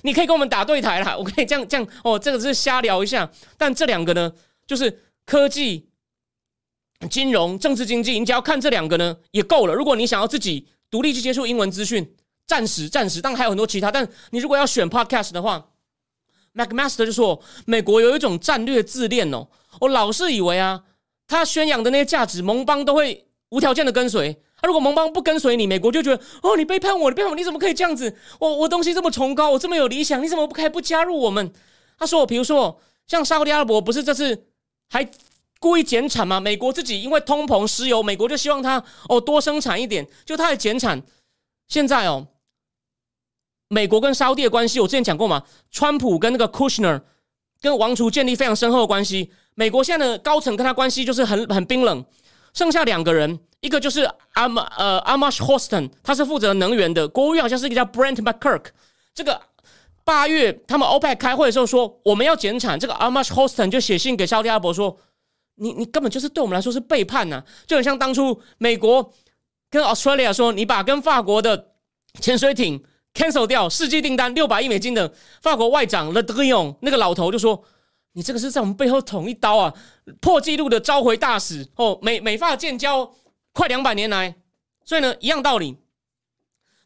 [0.02, 1.14] 你可以跟我们打对台啦。
[1.20, 3.30] 我可以这样这样哦，这个是瞎聊一下。
[3.56, 4.34] 但这两个呢，
[4.66, 5.88] 就是科技、
[7.08, 9.76] 金融、政治、经济，你只要看这两个呢也够了。
[9.76, 12.16] 如果你想要自己独立去接触英文资讯。
[12.50, 13.92] 暂时，暂时，当然还有很多其他。
[13.92, 15.70] 但你如果要选 podcast 的话
[16.56, 19.48] ，MacMaster 就说，美国有一种战略自恋哦。
[19.80, 20.84] 我老是以为啊，
[21.28, 24.36] 他宣扬的那些价值，盟邦都会无条件的跟随。
[24.60, 28.18] 他如果盟邦不跟随你，美国就觉得哦，你背叛我，你背叛我，你怎么可以这样子？
[28.40, 31.54] 我我东西这么崇高，我这么有理想，你怎么不可以不加入我们？
[32.00, 34.48] 他说，比如说像沙特阿拉伯，不是这次
[34.90, 35.08] 还
[35.60, 36.40] 故意减产吗？
[36.40, 41.00] 美国自己因为通膨、石油，美国就希望他哦多生产一点，就他的减产。
[41.68, 42.26] 现在哦。
[43.70, 45.44] 美国跟沙特的关系，我之前讲过嘛？
[45.72, 47.02] 川普跟那个 Kushner
[47.62, 49.32] 跟王储建立非常深厚的关系。
[49.54, 52.04] 美国现在的高层跟他关系就是很很冰冷。
[52.52, 57.08] 剩下两个人，一个就是阿马呃阿 m a s h Houston，他是负责能源的。
[57.08, 58.66] 国务院好像是一个叫 Brent McKirk。
[59.14, 59.40] 这个
[60.04, 64.98] 八月他们 OPEC 开会的时候说我们要减产，这个阿 m a s h Houston 就写信给沙特阿伯说，
[65.56, 69.14] 你你根本就是对我们来说是背叛呐，就很像当初美国
[69.70, 71.74] 跟 Australia 说，你把跟法国的
[72.20, 72.84] 潜水艇。
[73.14, 77.64] Cancel 掉世纪订单六百亿美金的法国外长 Le Drian 那个老头就说
[78.14, 79.74] ：“你这个是在我们背后捅一刀啊！
[80.22, 83.12] 破纪录的召回大使哦，美美法建交
[83.52, 84.36] 快两百年来，
[84.86, 85.78] 所以呢一样道理。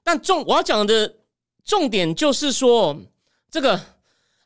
[0.04, 1.16] 但重我要讲的
[1.64, 2.98] 重点就是说，
[3.52, 3.80] 这个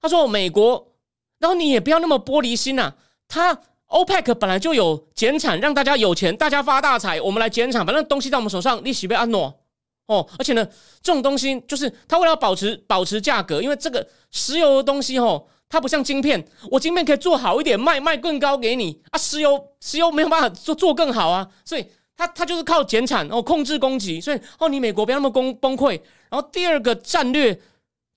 [0.02, 0.94] 他说美国，
[1.40, 2.94] 然后你也不要那么玻璃心呐。
[3.28, 9.62] 他 OPEC 本来就有减产，让大家有钱，大家发大财，我们来减产，反正东西在我们手上，利息被安诺。”
[10.08, 10.66] 哦，而且呢，
[11.02, 26.02] 这种东西就是它为了保持保持价格，因为这个石油的东西哦，它不像晶片，我晶片可以做好一点，卖卖更高给你啊，石油石油没有办法做做更好啊，所以它它就是靠减产哦，控制供给，所以哦，你美国不要那么崩崩溃。
[26.30, 27.60] 然后第二个战略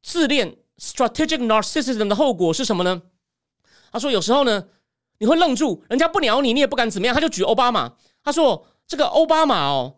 [0.02, 3.02] 自恋 （strategic narcissism） 的后果是什么呢？
[3.92, 4.64] 他说有时候呢，
[5.18, 9.96] 你会愣住，人家不鸟你，你也不敢怎么样，他就举奥巴马，他说这个奥巴马哦。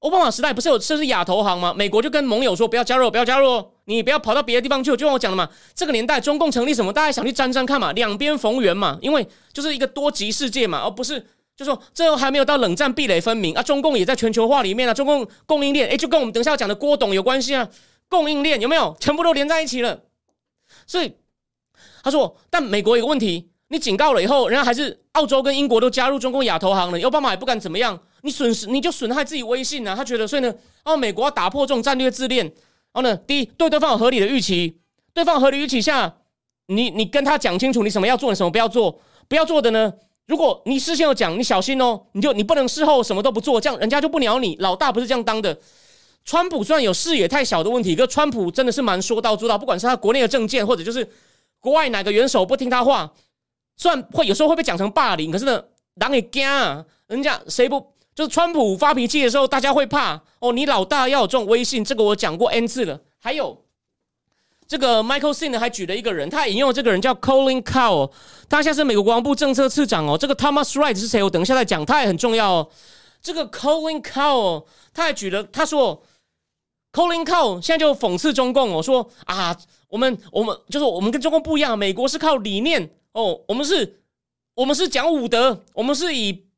[0.00, 1.74] 奥巴马时代不是有这是亚投行吗？
[1.74, 3.62] 美国就跟盟友说不要加入，不要加入。
[3.84, 4.90] 你不要跑到别的地方去。
[4.92, 13.62] 就像我讲的嘛，这个年代中共成立什么，大家想去沾沾看嘛，两边逢源嘛，因为就是一个多极世界嘛，而不是就说这还没有到冷战壁垒分明啊。
[13.62, 17.68] 中共也在全球化里面啊，中共供应链哎，就跟我们等一下要讲的郭董有关系啊，
[18.08, 20.00] 供应链有没有全部都连在一起了？
[20.86, 21.12] 所以
[22.02, 28.00] 他说，但美国有个问题，你警告了以后，人家还是澳洲跟英国都加入中共亚投行了，奥巴马也不敢怎么样。
[28.22, 29.94] 你损失你就损害自己威信啊！
[29.96, 30.54] 他觉得，所以呢，
[30.84, 32.54] 哦美国要打破这种战略自恋，然
[32.94, 34.78] 后呢，第一对对方有合理的预期，
[35.12, 36.16] 对方合理预期下，
[36.66, 39.92] 你你跟他讲清楚你什么要做，什么不要做，不要做的呢？
[40.26, 44.54] 如果你事先有讲，你小心哦，你就你不能事后什么都不做，这样人家就不鸟你。
[44.60, 45.58] 老大不是这样当的。
[46.24, 51.08] 川普虽然有视野太小的问题，可川普真的是蛮说到做到，不管是他国内的政见，或者就是
[51.58, 53.12] 国外哪个元首不听他话，
[53.76, 57.94] 虽然会有时候会被讲成霸凌，可是呢，狼也惊啊，人家谁不？
[58.14, 60.52] 就是川普发脾气的时候，大家会怕哦。
[60.52, 63.00] 你老大要有这种威信，这个我讲过 n 次了。
[63.18, 63.64] 还有
[64.66, 68.10] 这个 Michael Sin，还举了一个人，他引用这个人叫 Colin Cow，
[68.48, 70.18] 他现在是美国国防部政策次长哦。
[70.18, 71.22] 这个 Thomas Wright 是谁？
[71.22, 72.68] 我等一下再讲，他也很重要哦。
[73.22, 76.02] 这个 Colin Cow 他还举了，他说
[76.92, 79.56] Colin Cow 现在就讽刺中共哦，说啊，
[79.88, 84.02] 我们我们就是我们跟中共不一样，美国是靠理念哦，我们是，
[84.54, 86.49] 我们是讲武德，我们是以。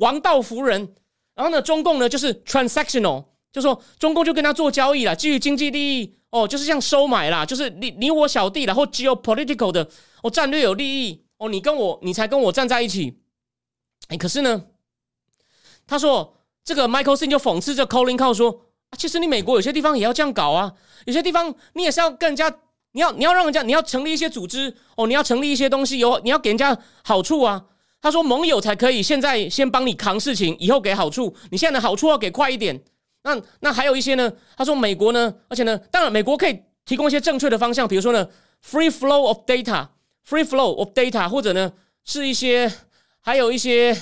[0.00, 0.94] 王道服人，
[1.34, 9.88] 然后呢，中共呢就是 transactional，就说中共就跟他做交易了，基于经济利益哦，就是像收买啦，就是你你我小弟然后 geopolitical 的
[10.22, 13.20] 哦，战略有利益哦，你跟我你才跟我站在一起，
[14.08, 14.64] 哎，可是呢，
[15.86, 20.72] 他说这个 Michael Sin 就讽刺这 Colin Cow 说啊，其实你美国有些地方也要这样搞啊，
[21.04, 22.50] 有些地方你也是要跟人家，
[22.92, 27.66] 你要你要让人家你要成立一些组织哦，你要成立一些东西，有你要给人家好处啊。
[28.02, 31.34] 他说：“盟友才可以，现在先帮你扛事情，以后给好处。
[31.50, 32.82] 你现在的好处要给快一点。
[33.22, 34.32] 那那还有一些呢？
[34.56, 38.26] 他说美国呢，而且呢，当然美国可以提供一些正确的方向，比如说呢
[38.64, 41.72] ，free flow of data，free flow of data，或者呢，
[42.04, 42.72] 是一些
[43.20, 43.94] 还有一些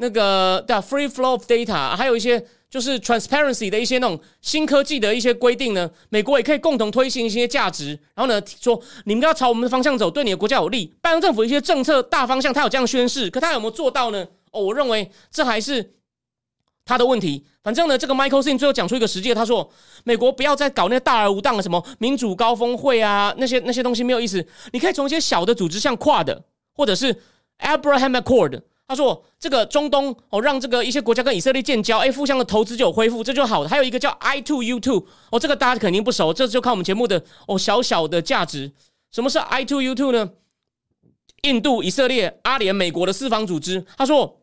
[0.00, 7.98] 那个的 free flow of data，还有一些。”就是 transparency 的一些那种新科技的一些规定呢，美国也可以共同推行一些价值。
[8.14, 10.94] 然后呢，说你们要朝我们的方向走，对你的国家有利。
[11.00, 14.24] 拜登政府一些政策大方向，他有这样宣示，可他有没有做到呢？
[14.52, 15.94] 哦，我认为这还是
[16.84, 17.44] 他的问题。
[17.64, 19.68] 反正呢，这个 Michael Sin 最后讲出一个实际，他说
[20.04, 24.46] 美国不要再搞那些大而无当的什么民主高峰会啊，那些那些东西没有意思。
[24.72, 27.12] 你可以从一些小的组织，像 Quad 或者是
[27.58, 28.60] Abraham Accord。
[28.90, 33.68] 他说：“这个中东哦，让这个一些国家跟以色列建交，哎，互相的投资就有恢复，这就好的。
[33.68, 38.72] 还有一个叫 I two U two 哦，这个大家肯定不熟，这就看我们节目的哦小小的价值。
[39.12, 40.30] 什么是 I two U two 呢？
[41.42, 43.86] 印度、以色列、阿联、美国的四方组织。
[43.96, 44.40] 他说，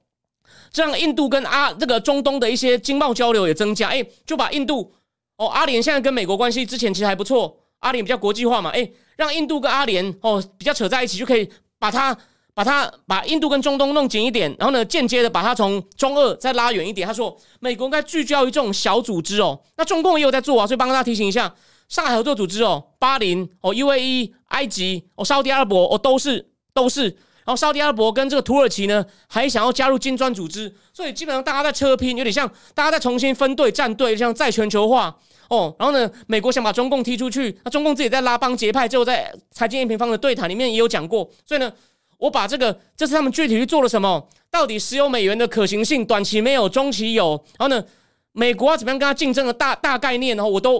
[0.72, 4.94] 这样印度跟阿这个中东的一些经贸交流也增加，哎，就把印度
[5.36, 12.18] 哦，阿联现在跟美国关系之前其实还不错，阿联比较国际化嘛，哎，让印度跟阿联哦比较扯在一起，就可以把它。”
[12.58, 17.08] 把它把印度跟中东弄紧一点，然后呢，间接的把它从中二再拉远一点。
[17.08, 19.62] 他说，美国应该聚焦于这种小组织哦。
[19.76, 21.54] 那中共也有在做啊，所以帮大家提醒一下，
[21.88, 27.04] 上海合作组织哦，巴林哦，UAE、埃及哦，沙特阿拉伯哦，都是都是。
[27.46, 35.16] 然后沙特阿拉伯跟这个土耳其呢，还想要加入金砖组织，所以基本上大家在车拼，有点像大家在重新分队站队，像再全球化
[35.52, 35.76] 哦。
[35.78, 41.72] 然后呢，美国想把中共踢出去，那中共自己在拉帮结派，最后在财经一平方的对谈里面也有讲过，所以呢。
[42.18, 44.28] 我把这个，这是他们具体去做了什么？
[44.50, 47.32] 到底石油美元的可行性，短期没有，中期有。
[47.60, 47.84] 然后呢，
[48.32, 50.78] 美国要怎么样跟他竞争的大大概念，然后我都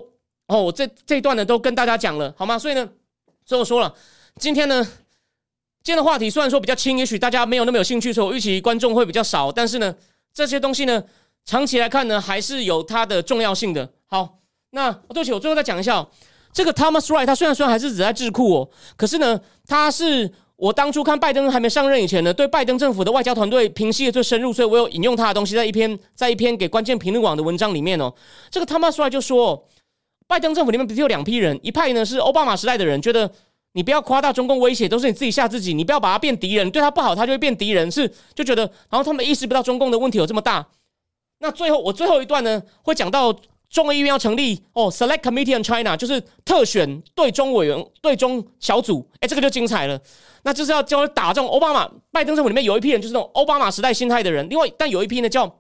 [0.48, 2.58] 哦，我这这一段呢都跟大家讲了，好吗？
[2.58, 2.90] 所以呢，
[3.46, 3.94] 所以我说了，
[4.40, 4.84] 今天呢，
[5.84, 9.52] 今天的话题虽然说比较轻，也许大家没有那么有兴趣，所以我预期观众会比较少。
[9.52, 9.94] 但是呢，
[10.34, 11.04] 这些东西呢，
[11.46, 13.88] 长期来看呢，还是有它的重要性的。
[14.08, 14.40] 好，
[14.72, 16.08] 那对不起，我最后再讲一下，
[16.52, 20.34] 这个 Thomas Wright，他虽然说还是只在智库哦，可是呢，他是。
[20.58, 28.12] 我当初看拜登还没上任以前呢，对拜登政府的外交团队评析的最深入，所以我有引用他的东西在一篇在一篇给关键评论网的文章里面哦。
[28.50, 29.68] 这个他妈出来就说，
[30.28, 33.32] 拜登政府里面不是有两批人，一派呢是奥巴马时代的人，觉得
[33.74, 40.66] 你不要夸大中共威胁，都是你自己吓自己，你不要把他变敌人，对他不好，他就会变敌人，是就觉得，然后他们意识不到中共的问题有这么大。
[41.40, 43.36] 那最后我最后一段呢，会讲到。
[43.70, 49.06] 众议院要成立哦，Select Committee on China，就是特选对中委员、对中小组。
[49.20, 50.00] 哎，这个就精彩了。
[50.48, 54.48] 那就是要教打这种奥巴马、拜登政府里面有一批人，就是那种奥巴马时代心态的人。
[54.48, 55.60] 另外，但有一批呢叫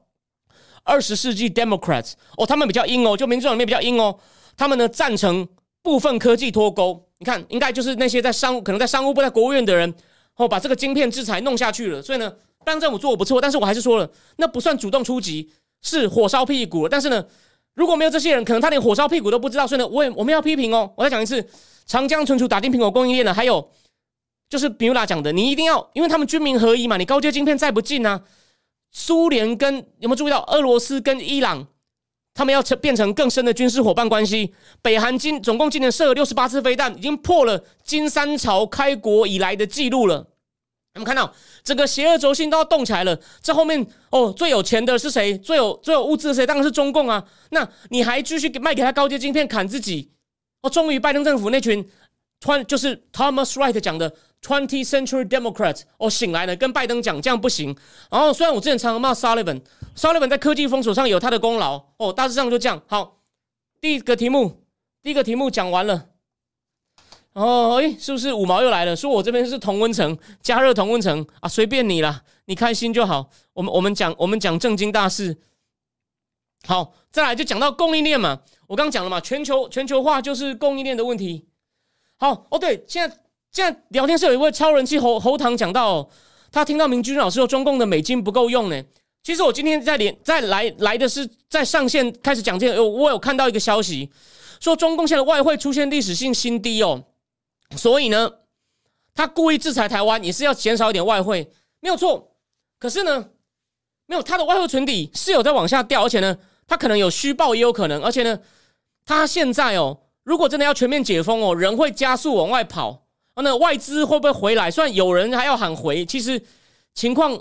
[0.85, 4.17] 二十世纪 Democrats，哦，他们比较阴哦，就民主党里面比较阴哦。
[4.55, 5.45] 他们呢赞成
[5.83, 7.05] 部分科技脱钩。
[7.19, 9.93] 你看，应该就是那些在商可能在商务部、在国务院的人，
[10.37, 12.01] 哦，把这个晶片制裁弄下去了。
[12.01, 16.87] 所以呢，拜登政府做的不错，但是我还是说了，那不算主动出击，是火烧屁股。
[16.87, 17.25] 但是呢。
[17.73, 19.67] 如果没有这些人，可能他连火烧屁股都不知道。
[19.67, 20.91] 所以呢，我也我们要批评哦。
[20.97, 21.47] 我再讲一次，
[21.85, 23.69] 长江存储打进苹果供应链的，还有
[24.49, 28.23] 就是比如拉讲的，你一定要，因为他们军民合一嘛，你高阶晶片再不进呢，
[28.91, 31.67] 苏联跟有没有注意到俄罗斯跟伊朗，
[32.33, 34.53] 他们要成变成更深的军事伙伴关系。
[34.81, 40.27] 北韩今总共今年射了六十八次飞弹，已经破了金三朝开国以来的记录了。
[40.93, 41.31] 我们看到
[41.63, 45.37] 整个邪恶轴心都要动起来了，这后面哦最有钱的是谁？
[45.37, 46.43] 最有最有物资的谁？
[46.43, 47.23] 当然是中共啊！
[47.51, 50.11] 那你还继续给卖给他高阶晶片砍自己？
[50.63, 51.87] 哦，终于拜登政府那群
[52.39, 57.75] 突然就是 Thomas Wright 讲的 Twentieth Century Democrats 哦醒来了，跟拜登讲这样不行。
[58.09, 62.81] 然后虽然我之前常常骂 Sullivan，Sullivan 在科技封锁上有他的功劳哦，大致上就这样。
[62.87, 63.19] 好，
[63.81, 64.63] 第一个题目，
[65.01, 66.09] 第一个题目讲完了。
[67.33, 68.95] 哦，诶，是不是五毛又来了？
[68.95, 73.29] 说我这边是同温层，加热同温层啊，随便你啦，你开心就好。
[73.53, 75.37] 我们我们讲我们讲正经大事。
[76.65, 81.47] 好，再来就讲到供应链嘛，我刚刚讲了嘛，全球全球化就是供应链的问题。
[82.17, 83.15] 好，哦对，现在
[83.51, 86.09] 现在聊天室有一位超人气侯侯堂讲到，
[86.51, 88.83] 他听到明君老师说中共的美金不够用呢。
[89.23, 94.09] 其实我今天在连在来来的是在上线开始讲这个，我有看到一个消息，
[94.59, 97.03] 说中共现在外汇出现历史性新低哦。
[97.75, 98.31] 所以呢，
[99.13, 102.35] 他故意制裁台湾，也是要减少一点外汇，没有错。
[102.79, 103.29] 可是呢，
[104.05, 108.01] 没有他的外汇存底是有在往下掉，而且呢，他可能有虚报，也有可能。
[108.01, 108.39] 而且呢，
[109.03, 113.06] 他现在哦，如果真的要全面解封哦，人会加速往外跑，
[113.43, 114.69] 那外资会不会回来？
[114.69, 116.41] 虽然有人还要喊回，其实
[116.93, 117.37] 情况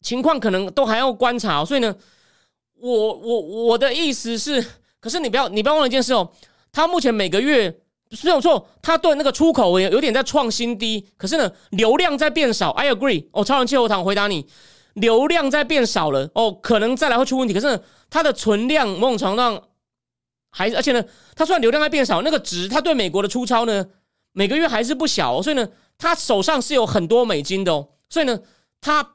[0.00, 1.64] 情况可能都还要观察。
[1.64, 1.94] 所以呢，
[2.78, 4.64] 我我我的意思是，
[5.00, 6.30] 可是你不要你不要忘了一件事哦，
[6.72, 7.80] 他目前每个月。
[8.24, 12.70] 没有错，他对那个出口有有点在创新低，可是呢，流量在变少。
[12.70, 13.26] I agree。
[13.30, 14.44] 哦，超人气候堂回答你，
[14.94, 16.28] 流量在变少了。
[16.34, 17.54] 哦，可能再来会出问题。
[17.54, 19.62] 可是它的存量某种程度上
[20.50, 21.04] 还，而且呢，
[21.36, 23.86] 它虽然流量在变少，那个值它对美国的出超呢，
[24.32, 25.40] 每个月还是不小。
[25.42, 27.72] 所以呢，他手上是有很多美金的。
[27.72, 27.88] 哦。
[28.08, 28.38] 所以呢，
[28.80, 29.14] 他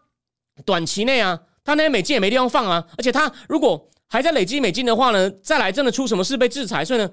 [0.65, 2.85] 短期内啊，他那些美金也没地方放啊。
[2.97, 7.09] 而且他如果还在累积美金的话呢，再来真的出什么事被制裁，所以呢。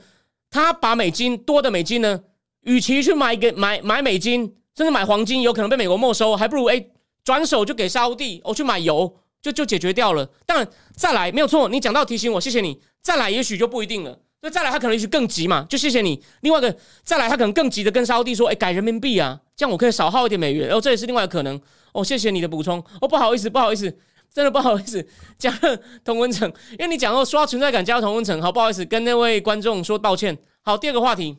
[0.54, 2.24] 他把美金多的美金呢，
[2.60, 4.42] 与其去买给买买美金，
[4.76, 6.88] 甚至买黄金，有可能被美国没收，还不如哎
[7.24, 10.28] 转手就给沙地，我去买油，就就解决掉了。
[10.44, 12.82] 但再来没有错，你讲到提醒我，谢谢你。
[13.00, 16.20] 再来也许就不一定了，所以再来他可能也许更急嘛，就谢谢你。
[16.40, 21.58] 另外一个再来他可能更急的跟沙地说，哎改人民币啊，这样我可以少耗一点美元，然后这也是另外一个可能。
[21.92, 22.84] 哦，谢谢你的补充。
[23.00, 23.96] 哦，不好意思，不好意思。
[24.34, 25.06] 真的不好意思，
[25.38, 30.36] 加了同温层，因为你讲到刷存在感加同温层，好不好意思，跟那位观众说道歉。
[30.62, 31.36] 好，第二个话题，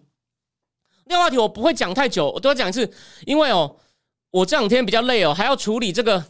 [1.09, 2.89] 第二个话题我不会讲太久，我都要讲一次，
[3.25, 3.75] 因为哦，
[4.31, 6.23] 我这两天比较累哦，还要处理这个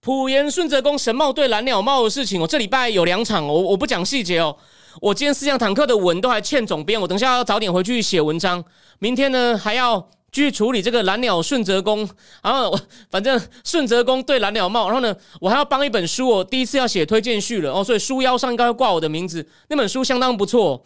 [0.00, 2.40] 普延顺泽宫神茂对蓝鸟帽的事情。
[2.40, 4.56] 我这礼拜有两场，我我不讲细节哦。
[5.00, 8.64] 我今天四辆坦克的文都还欠总编，我等下要早点回去写文章。
[8.98, 10.08] 明天呢还要。
[10.32, 12.06] 继续处理这个蓝鸟顺泽宫，
[12.42, 12.80] 然后我
[13.10, 19.48] 反正顺泽宫对蓝鸟帽，然后呢，我还要帮一本书，我第一次要写推荐序了哦，所以书腰上应该会挂我的名字。
[19.68, 20.84] 那本书相当不错，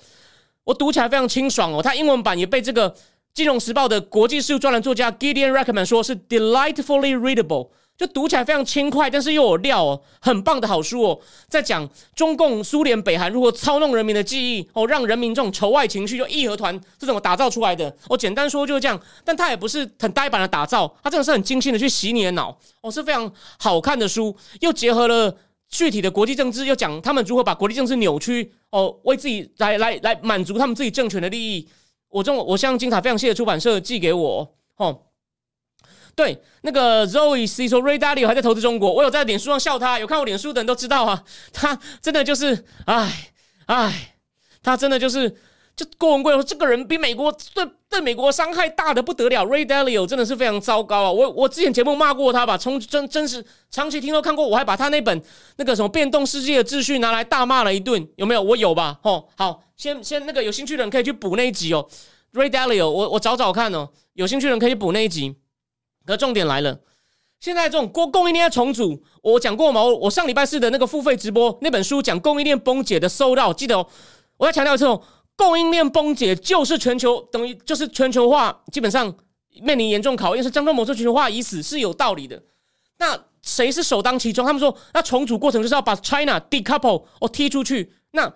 [0.62, 1.82] 我读起来非常清爽哦。
[1.82, 2.88] 它英文版也被这个
[3.34, 7.70] 《金融时报》的国际事务专栏作家 Gideon Reckman 说是 delightfully readable。
[8.00, 17.94] 就读起来非常轻快，但是又有料哦，很棒的好书哦，在讲中共、苏联、北韩如何操弄人民的记忆哦，让人民这种仇外情绪就义和团是怎么打造出来的？
[18.08, 25.36] 哦，简单说就是这样，但它也不是很呆板的打造，它真的是很精心的去洗你的脑哦，是非常好看的书，又结合了
[25.68, 31.68] 具体的国际政治，又讲他们如何把国际政治扭曲哦，为自己来来来满足他们自己政权的利益。
[32.08, 35.02] 我这种我向精彩非常谢谢出版社寄给我哦。
[36.20, 43.32] 对，那个 Zoe C 说 Ray Dalio 还在投资中国，我有在脸书上笑他，有看我脸书的人都知道啊，他真的就是，唉
[43.64, 44.16] 唉，
[44.62, 45.34] 他真的就是，
[45.74, 55.22] 就郭文贵说这个人比美国对对美国伤害大的不得了，Ray Dalio 真的是非常糟糕啊，我我之前节目骂过他吧，从真真是长期听都看过，我还把他那本
[55.56, 58.42] 那个什么变动世界的秩序拿来大骂了一顿，有没有？
[58.42, 58.98] 我有吧？
[59.04, 61.88] 哦，好，先先那个有兴趣的人可以去补那一集哦
[62.34, 65.34] ，Ray Dalio，我我找找看哦，有兴趣的人可以补那一集。
[66.06, 66.80] 可重点来了，
[67.38, 69.82] 现在这种供供应链重组，我讲过吗？
[69.82, 73.86] 我上礼拜四的那个付费直播那本书讲供应链崩解的收到，记得哦。
[74.36, 75.00] 我要强调一次哦，
[75.36, 79.14] 供应链崩解就是全球等于就是全球化，基本上
[79.62, 80.42] 面临严重考验。
[80.42, 82.42] 是张忠谋说全球化已死是有道理的。
[82.98, 84.44] 那谁是首当其冲？
[84.44, 87.92] 他们说那重组过程就是要把 China decouple 哦踢出去。
[88.12, 88.32] 那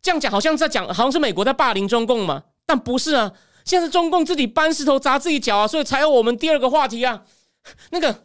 [0.00, 2.44] 这样讲好像在讲好像是美国在霸凌中共嘛？
[2.64, 3.32] 但不是啊。
[3.66, 7.24] 现在中共自己搬石头砸自己脚啊，所以才有我们第二个话题啊。
[7.90, 8.24] 那个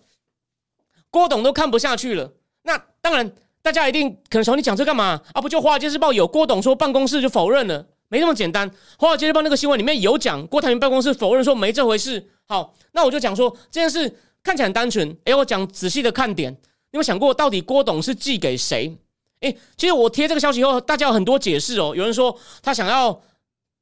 [1.09, 2.31] 郭董都看不下去了。
[2.61, 5.41] 那当然，大家一定可能说你讲这干嘛啊？
[5.41, 8.69] 不就《华尔街日报》有郭董说办公室就否认了，没那么简单。
[8.99, 12.29] 《华尔街日报》那个新闻里面有讲郭台铭办公室否认说没这回事。
[12.47, 15.17] 好，那我就讲说这件事看起来很单纯。
[15.25, 16.53] 哎，我讲仔细的看点，
[16.91, 18.95] 你有想过到底郭董是寄给谁？
[19.39, 21.93] 哎，其实我贴这个消息以后，大家有很多解释哦。
[21.95, 23.19] 有人说他想要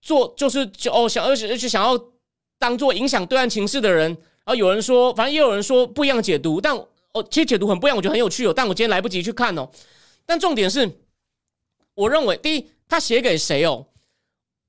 [0.02, 2.00] 做，就是就哦想而且而且想要
[2.58, 4.10] 当做影响对岸情势的人。
[4.45, 6.78] 然后有人说，反正也有人说不一样的解读，但。
[7.12, 8.54] 哦，其实解读很不一样，我觉得很有趣哦。
[8.56, 9.68] 但我今天来不及去看哦。
[10.28, 10.88] 但重点是，
[11.95, 13.88] 我认为第一，他写给谁哦？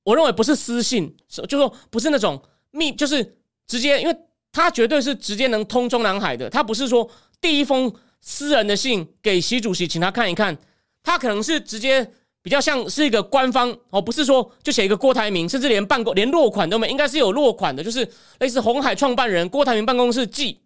[0.03, 1.15] 我认为不是私信，
[1.47, 4.17] 就说不是那种密，就是直接，因为
[4.51, 6.49] 他绝对是直接能通中南海的。
[6.49, 7.07] 他不是说
[7.39, 10.57] 第一封私人的信给习主席，请他看一看。
[11.03, 12.11] 他可能是直接
[12.43, 18.07] 比较像是一个官方哦，不是说就写一个郭台铭，甚至连办公连落款都没，应该是有落款的，就是
[18.39, 20.59] 类似红海创办人郭台铭办公室寄。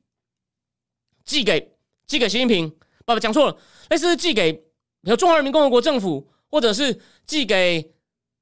[1.25, 2.69] 寄给寄给习近平，
[3.03, 3.57] 爸爸讲错了，
[3.89, 7.93] 类似寄给比如中华人民共和国政府，或者是寄给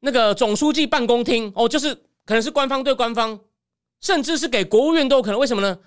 [0.02, 3.40] 那个总书记办公厅哦，就是可能是官方对官方，
[4.02, 5.40] 甚至是给国务院都有可能。
[5.40, 5.80] 为什么呢？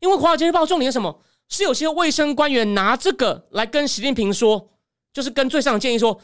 [0.00, 1.18] 因为《华尔街日报》重点是什么？
[1.48, 4.70] 是有些卫生官员拿这个来跟习近平说，
[5.14, 6.20] 就是跟最上建议说，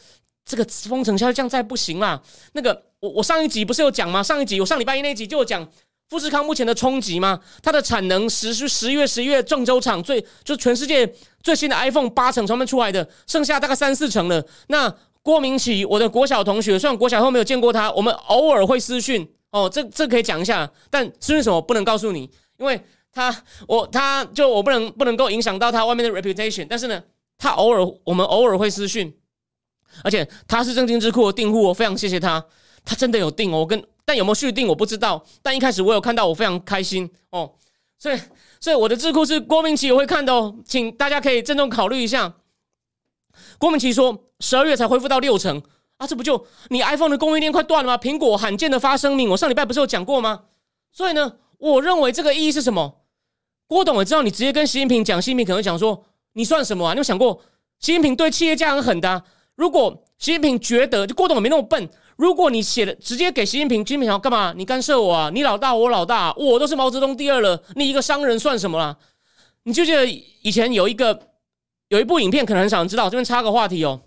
[0.50, 2.20] 这个封城下去这样再不行啦。
[2.54, 4.22] 那个我我上一集不是有讲吗？
[4.22, 5.66] 上一集我上礼拜一那一集就有讲。
[6.10, 7.38] 富士康目前的冲击吗？
[7.62, 11.08] 它的产能十十十月十一月郑州厂最就是全世界
[11.40, 14.44] 最新的 iPhone 八成从那出来的，剩下大概三四成了。
[14.66, 14.92] 那
[15.22, 20.68] 郭明奇，我的国小同学，虽然国小后没有见过他，我们偶尔会私讯哦，这这可以讲一下。
[20.90, 22.28] 但私讯什么不能告诉你，
[22.58, 22.82] 因为
[23.12, 23.32] 他
[23.68, 26.66] 我他就我不能不能够影响到他外面的 reputation。
[26.68, 27.00] 但是呢，
[27.38, 29.14] 他偶尔我们偶尔会私讯，
[30.02, 32.44] 而且他是正金智库的订户，我非常谢谢他，
[32.84, 33.82] 他真的有订哦，我跟。
[34.02, 37.52] 但有没有续订我不知道，但一开始我有看到，我非常开心哦。
[37.96, 38.18] 所以，
[38.58, 42.34] 所以我的智库是郭明奇也会看的哦，请大家可以郑重考虑一下。
[43.56, 45.62] 郭明奇说，十二月才恢复到六成
[45.98, 47.98] 啊，这不就你 iPhone 的供应链快断了吗？
[47.98, 50.46] 苹果罕见的发声明，我上礼拜不是有讲过吗？
[50.90, 53.02] 所以呢，我认为这个意义是什么？
[53.68, 56.94] 郭董也知道，你直接跟习近平讲，习近平可能讲说，你算什么啊？
[56.94, 57.40] 你有想过，
[57.78, 59.22] 习近平对企业家很狠的。
[59.60, 61.86] 如果习近平觉得，就郭董没那么笨。
[62.16, 64.54] 如果你写的直接给习近平，习近平想要干嘛？
[64.56, 65.30] 你干涉我啊？
[65.34, 68.96] 你老大，我老大，我都是毛泽东第二了，你一个商人算什么啦？
[69.64, 71.28] 你就记得以前有一个
[71.88, 73.04] 有一部影片，可能很少人知道。
[73.04, 74.00] 这边插个话题哦，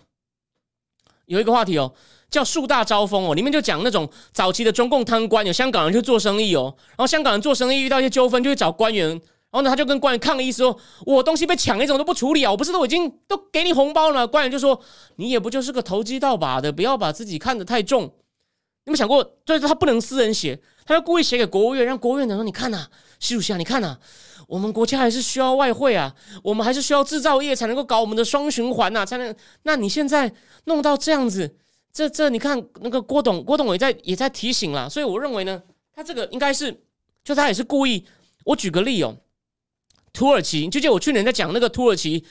[1.28, 1.93] 有一个话题哦，
[2.32, 9.22] 叫《树大招风》哦，里面就讲那种早期的中共贪官，有香港人去做生意哦，然后香港人做生意遇到一些纠纷，就会找官员。
[9.54, 10.76] 然后呢，他就跟官员抗议说
[11.06, 12.49] ：“我东西被抢，你怎么都不处理啊？
[12.49, 14.82] 我不是都已经都给你红包了吗？”官员就说
[15.18, 18.12] ：“你也不就是个投机倒把的，不要把自己看得太重。”
[18.86, 22.88] 你有想过，就是他不能私人写，他要故意写给国务院，让国务院讲说：“你看呐，
[23.20, 23.95] 习主席啊，你看呐，
[24.47, 29.36] 我们国家还是需要外汇啊，我们还是需要制造业才能够搞我们的双循环呐，才能……
[29.62, 30.34] 那你现在
[30.66, 31.56] 弄到这样子，
[31.93, 35.62] 这这你看那个郭董，郭董也在也在提醒了，所以我认为呢，
[35.93, 36.82] 他这个应该是，
[37.24, 38.04] 就他也是故意。
[38.45, 39.16] 我举个例哦。
[40.14, 42.24] 土耳其，就记得我去年在讲那个土耳其，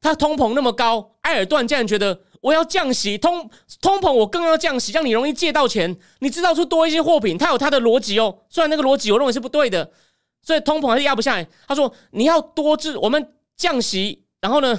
[0.00, 3.48] 它通膨那么高，埃尔段竟然觉得我要降息，通
[3.80, 8.36] 通膨我更要降息，让你容易借到钱，你制造出多一些货品，他有他的逻辑哦。
[8.48, 9.90] 虽然那个逻辑我认为是不对的，
[10.42, 11.46] 所以通膨还是压不下来。
[11.68, 14.78] 他说你要多制，我们降息，然后呢，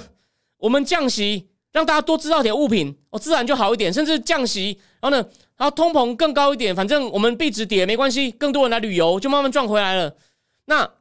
[0.58, 5.26] 我们降息让大家多制造点物品，哦，自然就好一点，甚至降息，然后呢，
[5.56, 10.14] 然后通膨更高一点，反正我们币值跌没关系，更多人来旅游就慢慢赚回来了。
[10.66, 10.97] 那。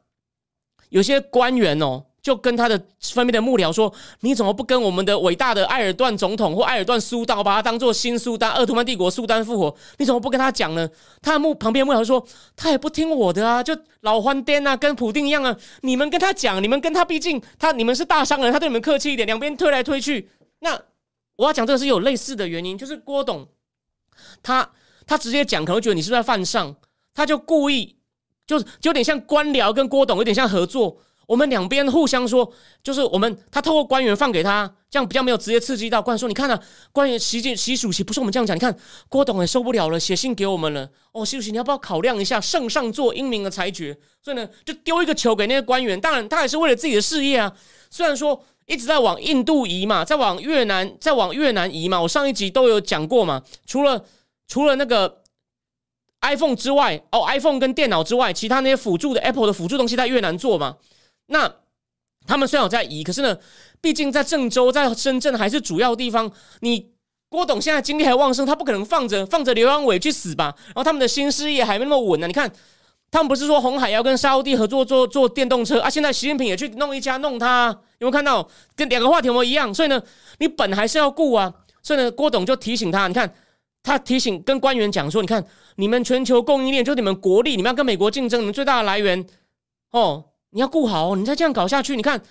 [0.89, 9.75] 有些官员哦，就跟他的分别的幕僚说：“你怎么不跟我们的伟大的埃尔段总统或埃尔段苏丹，把他当做新苏丹、鄂图曼帝国苏丹复活？
[9.97, 10.89] 你怎么不跟他讲呢？”
[11.21, 12.25] 他的幕旁边幕僚说
[12.55, 15.55] ：“他也不听我的啊，就老欢颠啊，跟普丁一样啊。
[15.81, 20.29] 你们跟他讲，你们跟他，毕竟他你们是大商人，他对你们客气一点，两边推来推去。
[20.59, 20.79] 那
[21.35, 23.47] 我要讲这个是有类似的原因，就是郭董
[24.41, 24.69] 他
[25.05, 26.75] 他直接讲，可能觉得你是不是在犯上，
[27.13, 27.95] 他就故意。”
[28.47, 32.49] 就就有点像官僚跟郭董有点像合作，我们两边互相说，
[32.81, 36.57] 就是我们他透过官员放给他，这样比较没有直接刺激到官说，你看啊，
[36.93, 38.73] 官员习近习主席不是我们这样讲，你看
[39.09, 40.89] 郭董也受不了了，写信给我们了。
[41.11, 43.97] 哦，习主席你要不要考量一下圣上做英明的裁决？
[44.23, 47.53] 所以呢，就丢一个球给那些官员，当然他也是为了自己的事业啊。
[47.89, 54.05] 虽然说一直在往印度移嘛，在往越南，在往越南移嘛，我上一集都有讲过嘛，除了
[54.47, 55.23] 除了那个。
[56.21, 60.77] iPhone 之外，哦，iPhone 跟电脑之外，其他那些辅助的 Apple 的辅助东西在越南做嘛？
[61.27, 61.51] 那
[62.25, 63.37] 他们虽然有在移，可是呢，
[63.79, 66.29] 毕竟在郑州、在深圳还是主要地方。
[66.61, 66.89] 你
[67.29, 70.53] 郭董现在精力还旺盛，他不可能放着放着刘阳伟去死吧？
[70.67, 72.27] 然后他们的新事业还没那么稳呢。
[72.27, 72.51] 你看，
[73.11, 75.89] 他们不是说红海要跟沙地合作做做电动车啊？
[75.89, 77.67] 现在习近平也去弄一家弄他，
[77.99, 78.49] 有没有看到？
[78.75, 79.73] 跟两个话题有一样？
[79.73, 80.01] 所以呢，
[80.39, 81.53] 你本还是要顾啊。
[81.83, 83.33] 所以呢，郭董就提醒他，你看
[83.83, 85.45] 他提醒跟官员讲说，你看
[85.77, 89.25] 你们全球供应链就你们国力，你们要跟美国竞争，你们最大的来源
[89.91, 91.15] 哦，你要顾好。
[91.15, 92.21] 你再这样搞下去，你看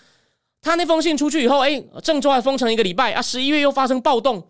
[0.60, 4.46] 他那封信出去以后，哎，郑州还封城一个礼拜啊，十一月又发生暴动，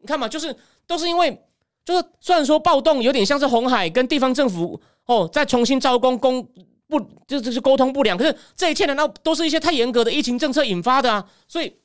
[0.00, 1.42] 你看嘛，就是都是因为，
[1.84, 4.80] 就是虽然说暴动有点像是红海跟地方政府。
[5.06, 6.42] 哦，再重新招工，工
[6.88, 8.16] 不就这是沟通不良？
[8.16, 11.28] 可是这一切难道都是一些太严格的疫情政策引发的啊？
[11.46, 11.76] 所以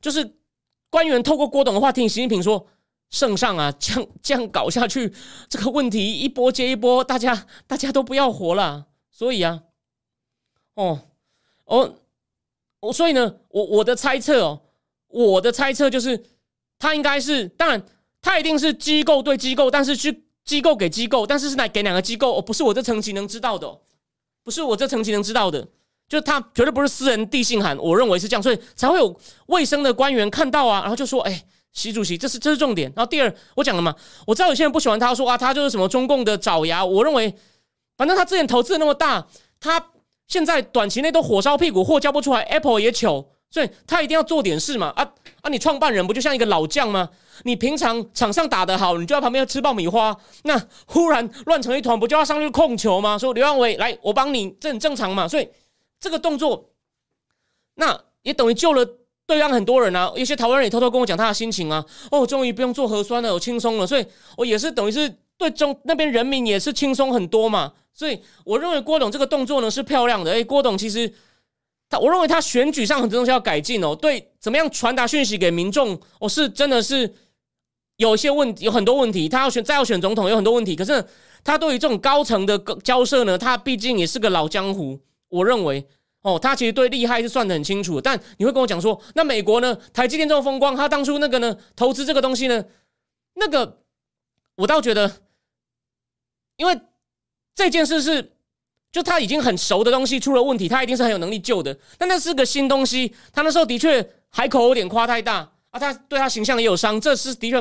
[0.00, 0.36] 就是
[0.88, 2.64] 官员透过郭董的话听习近平说，
[3.12, 5.14] 圣上啊，这样这样搞下去，
[5.48, 8.86] 这个问题一波接一波，大家大家都不要活了。
[9.12, 9.62] 所以啊，
[10.74, 11.02] 哦
[11.66, 11.94] 哦，
[12.80, 14.62] 我所以呢，我我的猜测哦，
[15.06, 16.24] 我的猜测就是，
[16.80, 17.80] 他应该是，当然
[18.20, 20.24] 他一定是机构对机构，但是去。
[20.44, 23.78] 机构给机构，但是是来给两个机构，哦，不是我这层级能知道的，
[24.42, 25.68] 不是我这层级能知道的，
[26.08, 33.94] 就他绝对不是私人递信函，我认为是这样，所以才会有卫生的官员看到啊，然后就说：“哎，习主席，这是这是重点。”然后第二，我讲了嘛，
[34.26, 36.84] 我知道有些人不喜欢他，说啊，他就是什么中共的爪牙。
[36.84, 37.34] 我认为，
[37.96, 39.26] 反正他之前投资那么大，
[39.58, 39.90] 他
[40.28, 44.92] 现在短期内都火烧屁股，货交不出来，Apple 也糗，所以他一定要做点事嘛。
[44.96, 45.12] 啊
[45.42, 47.08] 啊，你创办人不就像一个老将吗？
[47.44, 50.16] 你平常场上打得好，你就在旁边吃爆米花。
[50.44, 53.18] 那忽然乱成一团，不就要上去控球吗？
[53.18, 55.26] 说刘扬伟来，我帮你，这很正常嘛。
[55.26, 55.48] 所以
[55.98, 56.70] 这个动作，
[57.74, 58.86] 那也等于救了
[59.32, 60.12] 对岸很多人啊。
[60.16, 61.84] 一些台湾人也偷偷跟我讲他的心情啊。
[62.10, 63.86] 哦，终于不用做核酸了，我轻松了。
[63.86, 64.04] 所以
[64.36, 67.72] 我也是等于是对中那边人民也是轻松很多嘛。
[67.94, 70.32] 所以我认为郭董这个动作呢是漂亮的。
[70.32, 71.12] 哎，郭董其实
[71.88, 73.94] 他，我认为他选举上很多东西要改进哦。
[73.94, 77.14] 对，怎么样传达讯息给民众，我是真的是。
[77.98, 80.74] 有一些问题，有很多问题，他要选再要选总统，有很多问题。
[80.74, 81.04] 可是
[81.44, 84.98] 他对于这种高层的交涉呢，他毕竟也是个老江湖。
[85.28, 85.86] 我认为，
[86.22, 88.00] 哦，他其实对利害是算得很清楚。
[88.00, 89.76] 但你会跟我讲说，那美国呢？
[89.92, 92.64] 台积电这么风光，他当初那个呢，投资这个东西呢，
[93.34, 93.82] 那个
[94.54, 95.10] 我倒觉得，
[96.56, 96.80] 因为
[97.54, 98.32] 这件事是
[98.92, 101.76] 就他已经很熟的东西出了问题，他一定是很有能力救的。
[101.98, 105.52] 但那是个新东西，他那时候的确海口有点夸太大。
[105.72, 107.58] 啊，他对他形象也有伤，这是的确。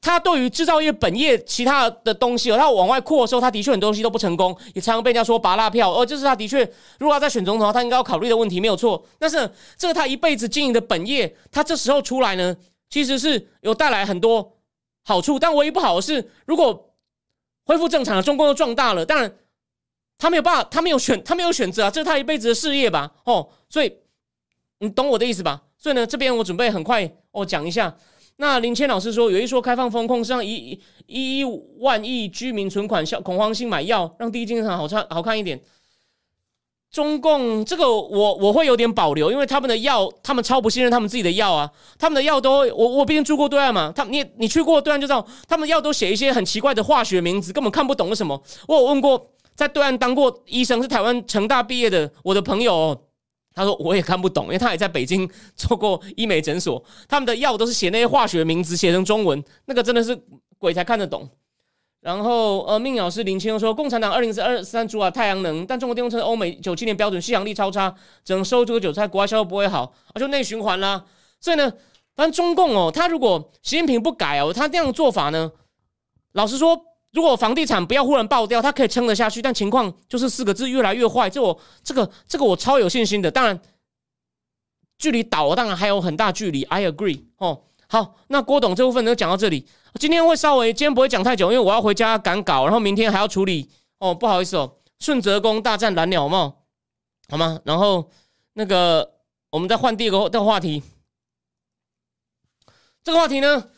[0.00, 5.88] 他对于制造业本业其他的东西，他往外扩的时候，他的确很多东西都不成功，也常常被人家说拔蜡票。
[5.88, 6.64] 哦，这是他的确，
[6.98, 9.06] 如果要再选总统，他应该要考虑的问题没有错。
[9.20, 12.56] 但是这个他一辈子经营的本业，他这时候出来呢，
[12.90, 14.56] 其实是有带来很多
[15.04, 15.38] 好处。
[15.38, 16.92] 但唯一不好的是，如果
[17.64, 19.32] 恢复正常了，中共又壮大了，当然
[20.18, 23.12] 他没有办法，他没有选，他没有选择啊，这是他一辈子的事业吧？
[23.22, 23.94] 哦，所以
[24.80, 25.62] 你懂我的意思吧？
[25.80, 27.96] 所以呢，这边我准备很快哦讲一下。
[28.40, 31.42] 那林谦老师说，有一说开放风控是让一一
[31.80, 35.60] 万亿居民存款消恐慌性买药，让第一金场好看好看一点。
[36.90, 41.68] 中共这个我我会有点保留，因为他们的药，他们超不信任他们自己的药啊。
[41.98, 48.40] 他们的药都我我毕竟住过对岸嘛，他你你去过对岸就知道，他们药都写一些很奇怪的化学名字，根本看不懂是什么。
[48.68, 53.07] 我有问过在对岸当过医生，是台湾成大毕业的我的朋友。
[53.58, 60.16] 他说：“我也看不懂，因为他也在北京做过医美诊所，他们的药都是写那些化学名字，写成中文，那个真的是
[60.58, 61.28] 鬼才看得懂。”
[62.00, 67.92] 然后，呃，命老师林清说：“共产党二零二三主啊太阳能，但中国电动车欧美九七年标准续航力超差，
[68.24, 71.04] 只能收这个韭菜，国外销售不会好，啊，就内循环啦。
[71.40, 71.72] 所以呢，
[72.14, 75.50] 反正中共哦，他如果习近平不改哦，他这样做法呢，
[76.32, 76.80] 老实说。”
[77.12, 81.28] 如果房地产不要忽然爆掉，它可以撑得下去，但情况就是四个字：越来越坏。
[81.30, 83.30] 这我这个这个我超有信心的。
[83.30, 83.58] 当然，
[84.98, 86.64] 距离倒当然还有很大距离。
[86.64, 87.22] I agree。
[87.38, 89.66] 哦，好，那郭董这部分就讲到这里。
[89.98, 93.70] 今天会稍微今天不会讲太久，因为我要回家赶稿，然后明天还要处理。
[94.00, 96.64] 哦，不好意思哦，顺泽宫大战蓝鸟帽，
[97.28, 97.58] 好吗？
[97.64, 98.10] 然后
[98.52, 99.14] 那个
[99.50, 100.82] 我们再换第二个的话题。
[103.02, 103.70] 这个话题呢？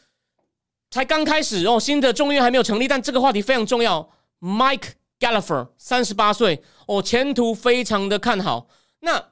[0.91, 4.11] 才刚开始哦，新的众议院还没有成立，但这个话题非常重要。
[4.41, 8.67] Mike Gallagher 三十八岁哦，前途非常的看好。
[9.01, 9.29] 那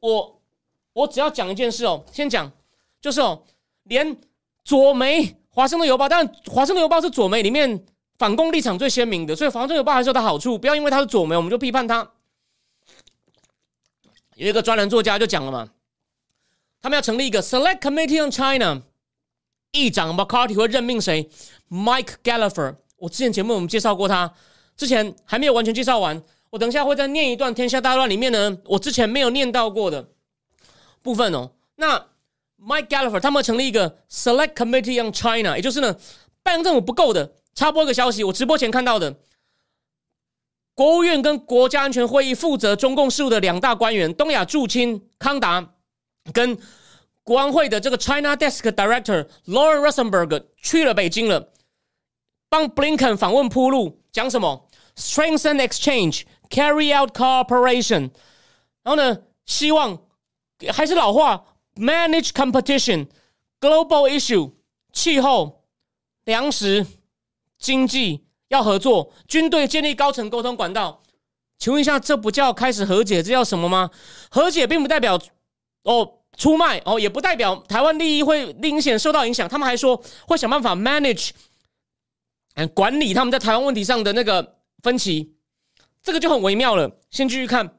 [0.00, 0.42] 我
[0.92, 2.50] 我只要讲一件事哦，先讲
[3.00, 3.44] 就是哦，
[3.84, 4.16] 连
[4.64, 7.84] 左媒《华盛顿邮报》，但《华盛顿邮报》是左媒里面
[8.18, 10.58] 反共立场最鲜明的，所以《华盛顿邮报》还是有它好处。
[10.58, 12.10] 不要因为它是左媒，我们就批判它。
[14.34, 15.70] 有一个专栏作家就讲了嘛，
[16.82, 18.82] 他们要成立一个 Select Committee on China。
[19.74, 21.28] 议长 McCarthy 会任命谁
[21.68, 22.76] ？Mike Gallagher。
[22.96, 24.32] 我之前节目我们介绍过他，
[24.76, 26.22] 之前还没有完全介绍完。
[26.50, 30.08] 我等一下会再念一段《天下大乱》里面呢，我之前没有念到过的
[31.02, 31.50] 部分哦。
[31.74, 31.98] 那
[32.64, 35.94] Mike Gallagher 他们成立一个 Select Committee on China，也就是呢，
[36.42, 37.32] 拜登政府不够的。
[37.54, 39.16] 插播一个消息，我直播前看到的，
[40.74, 45.74] 国务院跟国家安全会议负责中共事务的两大官员，东亚驻青康达
[46.32, 46.56] 跟
[47.24, 51.52] 国安会的这个 China Desk Director Lauren Rosenberg 去了北京了，
[52.48, 58.10] 帮 Blinken 访问铺路，讲什么？Strengthen exchange, carry out cooperation。
[58.82, 59.98] 然后呢，希望
[60.72, 61.44] 还是老话
[61.74, 63.08] ，manage competition,
[63.58, 64.52] global issue，
[64.92, 65.64] 气候、
[66.24, 66.86] 粮食、
[67.58, 68.22] 经济。
[68.48, 71.02] 要合作，军队建立高层沟通管道。
[71.58, 73.90] 请问一下，这不叫开始和解，这叫什么吗？
[74.30, 75.18] 和解并不代表
[75.82, 79.48] 哦出卖哦，也不代表台湾利益会明显受到影响。
[79.48, 81.30] 他们还说会想办法 manage，
[82.74, 85.34] 管理他们在台湾问题上的那个分歧。
[86.02, 86.98] 这个就很微妙了。
[87.10, 87.78] 先继续看，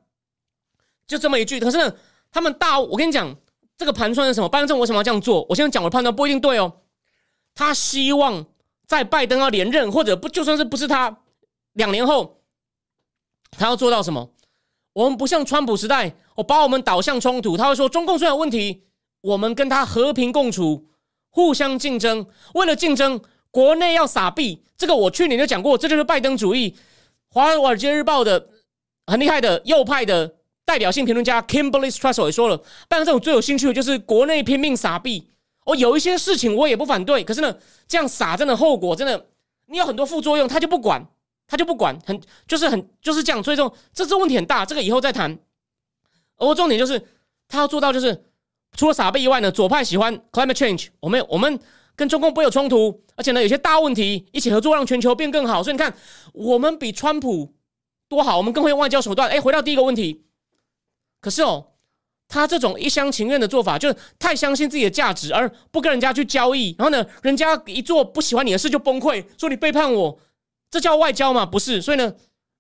[1.07, 1.59] 就这么一句。
[1.59, 1.95] 可是呢，
[2.31, 3.35] 他们大，我跟你讲，
[3.77, 4.49] 这个盘算是什么？
[4.49, 5.45] 拜登政府为什么要这样做？
[5.49, 6.81] 我现在讲我的判断不一定对哦。
[7.53, 8.45] 他希望。
[8.87, 11.17] 在拜登要连任，或者不就算是不是他，
[11.73, 12.43] 两年后
[13.49, 14.29] 他要做到什么？
[14.95, 17.57] 我们不像川普时代，我把我们导向冲突。
[17.57, 18.83] 他会说，中共虽然有问题，
[19.19, 20.85] 我们跟他和平共处，
[21.29, 22.25] 互相竞争。
[22.53, 23.19] 为了竞争，
[23.51, 24.63] 国内要撒币。
[24.77, 26.71] 这个我去年就讲过，这就是拜登主义。
[27.29, 28.47] 《华尔街日报》的
[29.05, 35.29] 很厉害的右派的代表性评论家 Kimberly Strassel 也说了，拜登政府最有兴趣的就是国内拼命撒币。
[35.65, 39.25] 哦，有一些事情我也不反对，可是呢，这样撒真的后果真的，
[39.67, 41.05] 你有很多副作用，他就不管，
[41.47, 45.37] 他就不管，很就是很就是这样，所以说这这问题很大，这个以后再谈。
[46.37, 47.01] 而重点就是
[47.47, 48.25] 他要做到，就是
[48.75, 51.59] 除了傻逼以外呢，左派喜欢 climate change，我们我们
[51.95, 55.63] 跟中共不会有冲突，而且呢，有些大问题一起合作，让全球变更好。
[55.63, 55.93] 所以你看，
[56.33, 57.53] 我们比川普
[58.07, 59.29] 多好，我们更会用外交手段。
[59.29, 60.25] 哎，回到第一个问题，
[61.21, 61.67] 可是哦。
[62.27, 66.75] 他这种一厢情愿的做法，就是太相信自己的价值，而不跟人家去交易。
[66.75, 70.19] 然后呢，人家一做不喜欢你的事就崩溃，说你背叛我，
[70.75, 71.45] 这叫外交吗？
[71.45, 71.81] 不是。
[71.81, 72.13] 所以呢，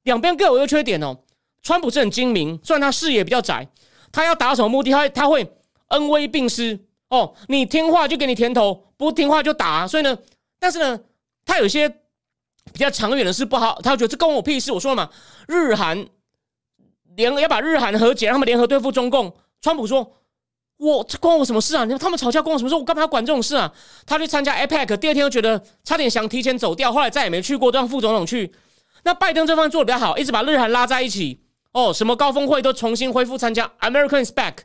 [0.03, 1.17] 两边各有优缺点哦。
[1.61, 3.67] 川普是很精明，虽然他视野比较窄，
[4.09, 5.51] 他要达到什么目的，他他会
[5.87, 7.35] 恩威并施哦。
[7.49, 9.85] 你听话就给你甜头，不听话就打。
[9.85, 10.17] 所以呢，
[10.57, 10.97] 但是呢，
[11.43, 11.89] 他有些
[12.71, 14.71] 比较长远的事不好，他觉得这关我屁事。
[14.71, 15.09] 我说嘛，
[15.49, 16.07] 日韩
[17.17, 19.35] 联要把日韩和解，他们联合对付中共。
[19.61, 20.13] 川普说
[20.77, 21.85] ：“我这关我什么事啊？
[21.85, 22.75] 你他们吵架关我什么事？
[22.75, 23.73] 我干嘛要管这种事啊？”
[24.05, 28.53] 他去参加 APEC，第二天又觉得差点想提前走掉，后来再也没去过，都让副总统去。
[29.03, 31.41] 那拜登这方做的比较好，一直把日韩拉在一起。
[31.71, 34.57] 哦，什么高峰会都重新恢复参加，Americans back。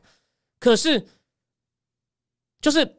[0.59, 1.07] 可是
[2.61, 2.97] 就是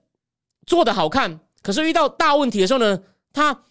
[0.66, 3.02] 做的好看，可是遇到大问题的时候呢，
[3.34, 3.66] 他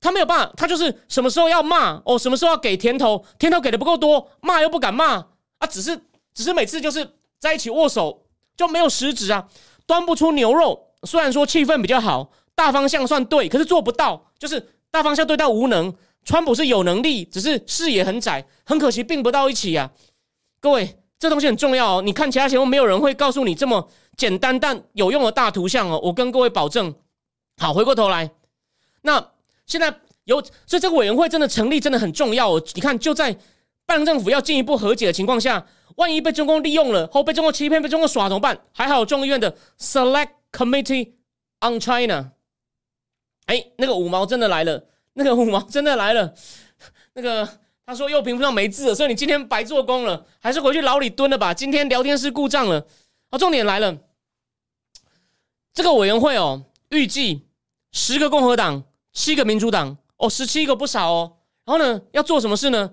[0.00, 5.26] 他没有办法，他就是什么时候要骂哦，什么时候要给甜头，甜头给的不够多，骂又不敢骂
[5.58, 5.96] 啊，只是
[6.34, 7.08] 只是每次就是。
[7.40, 8.19] 在一起握手
[8.60, 9.48] 就没有实质啊，
[9.86, 10.88] 端不出牛肉。
[11.04, 15.90] 虽然说气氛比较好，大方向算对，可是做不到，就是大方向对到无能。
[16.26, 19.90] 川普是有能力，只是视野很窄，很可惜并不到一起呀。
[20.60, 22.02] 各位，这东西很重要哦。
[22.02, 25.98] 你看其他节目，没有人会告诉你这么简单但有用的大图像哦。
[26.02, 26.94] 我跟各位保证。
[27.56, 28.30] 好，回过头来，
[29.00, 29.26] 那
[29.64, 29.94] 现在
[30.24, 32.62] 有，所以这个委员会真的成立真的很重要哦。
[32.74, 33.32] 你看，就在
[33.86, 35.64] 拜登政府要进一步和解的情况下。
[36.00, 38.58] 万一被中共利用了，或被中国欺骗、被中国耍怎么办？
[38.72, 41.12] 还好众议院的 Select Committee
[41.60, 42.32] on China，
[43.44, 46.34] 哎，那个五毛真的来了，那个五毛真的来了。
[47.12, 47.46] 那个
[47.84, 51.52] 他说又屏幕上没字了，所以你今天白做工了，还是回去牢里蹲了吧？
[51.52, 52.86] 今天聊天室故障了。
[53.30, 53.98] 好，重点来了，
[55.74, 57.46] 这个委员会哦，预计
[57.92, 61.36] 十个共和党，七个民主党，哦，十七个不少哦。
[61.66, 62.90] 然后呢，要做什么事呢？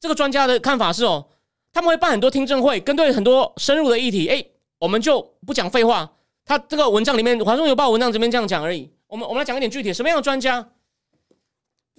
[0.00, 1.28] 这个专家的看法是哦。
[1.72, 4.28] 他们会办很多听证会，跟对很多深入的议题。
[4.28, 4.44] 哎，
[4.78, 6.10] 我们就不讲废话。
[6.44, 8.90] 他这个文章里面，《华盛顿邮报》文章这边这样讲而已。
[9.06, 10.68] 我们我们来讲一点具体，什么样的专家？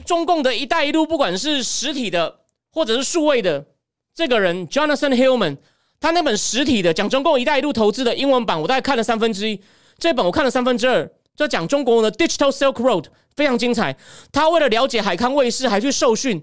[0.05, 2.39] 中共的一带一路，不管是实体的
[2.71, 3.65] 或者是数位的，
[4.15, 5.57] 这个人 Jonathan Hillman，
[5.99, 9.61] 他那本实体的讲中共一带一路投资的英文版，我大概看了三分之一。
[9.97, 13.05] 这本我看了三分之二，就讲中国的 Digital Silk Road，
[13.35, 13.95] 非常精彩。
[14.31, 16.41] 他为了了解海康卫视，还去受训。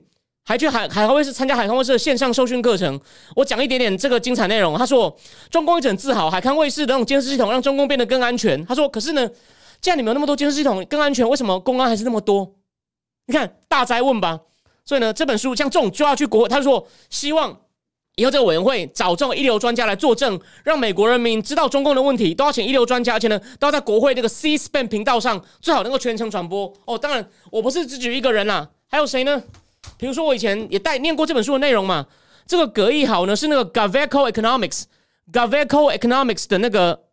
[0.49, 2.99] 还去海海康卫视参加海康卫视的线上受训课程，
[3.35, 4.79] 我讲一点点这个精彩内容。
[4.79, 5.15] 他说，
[5.51, 8.65] 中共一直很自豪海康卫视的那种监视系统让中共变得更安全。
[8.65, 9.29] 他说，可是呢，
[9.81, 12.55] 既然你们有那么多监视系统更安全，为什么公安还是那么多？
[13.27, 14.39] 你看大灾问吧。
[14.85, 17.63] 所以呢，这本书像这种就要去国，他说希望
[18.15, 26.73] 以后这个委员会找这种一流专家来作证，让美国人民知道中共的问题，都要请一流专家，而且呢，都要在国会这个 C-SPAN 频道上最好能够全程传播。
[26.85, 29.43] 哦，当然我不是只举一个人啦，还有谁呢？
[29.97, 32.07] 比如说，我以前也带念过这本书的内容嘛。
[32.47, 37.05] 这个葛义好呢，是那个 Gaveco Economics，Gaveco Economics 的那个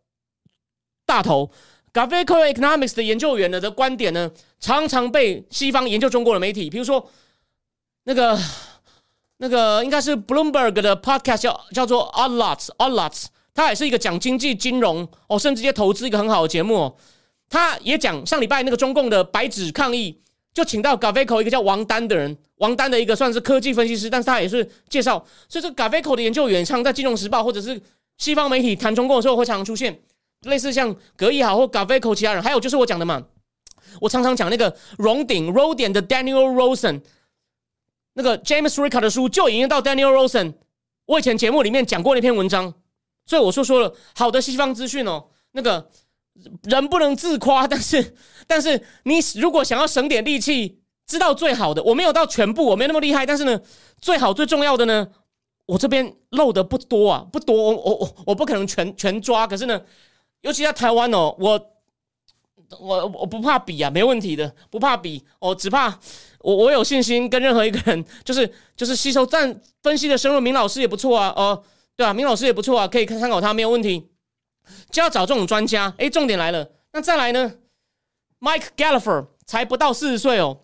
[1.04, 1.50] 大头。
[1.92, 7.08] Gaveco Economics 的研究员呢的观点呢，常常被西方研究中国的媒体，比如说
[8.04, 8.38] 那个
[9.38, 16.96] 那个应该是 Bloomberg 的 podcast 叫叫做 Odd Lots Odd Lots，它也是一个讲经济金融哦，甚至一些投资一个很好的节目。
[17.48, 20.20] 他也讲上礼拜那个中共的白纸抗议，
[20.54, 27.82] 就请到 Gaveco 一个叫王丹的人，王丹的一个算是科技分析师，但是他也是介绍，所以这 Gaveco 的研究员常在金融时报或者是
[28.18, 30.00] 西方媒体谈中共的时候会常常出现，
[30.42, 33.20] 类似像格义豪或 Gaveco 其他人，还有就是我讲的嘛，
[34.00, 37.00] 我常常讲那个荣鼎 r o d i a n 的 Daniel Rosen，
[38.12, 40.54] 那个 James Ricard 的书就引用到 Daniel Rosen，
[41.06, 42.72] 我以前节目里面讲过那篇文章，
[43.26, 45.90] 所以我说说了好的西方资讯哦，那个。
[46.64, 48.16] 人不能自夸，但是，
[48.46, 53.60] 但是你如果想要省点力气，知道最好的，我没有到全部，我没那么厉害，但是呢，
[54.00, 55.08] 最好最重要的呢，
[55.66, 59.80] 我这边漏的不多啊，不多，我我我我不可能全全抓，可是呢，
[60.40, 61.70] 尤其在台湾哦，我
[62.80, 65.98] 我我不怕比啊，没问题的，不怕比，我只怕
[66.40, 71.62] 我我有信心跟任何一个人，就是就是吸收，但分析的深入，明老师也不错啊，哦，
[71.96, 74.08] 对啊，明老师也不错啊，可以参考他，没有问题。
[74.90, 76.66] 就要找这种专家，哎，重点来了。
[76.94, 77.52] 那再来呢
[78.44, 80.60] ？Mike Gallifer 才不到四十岁哦，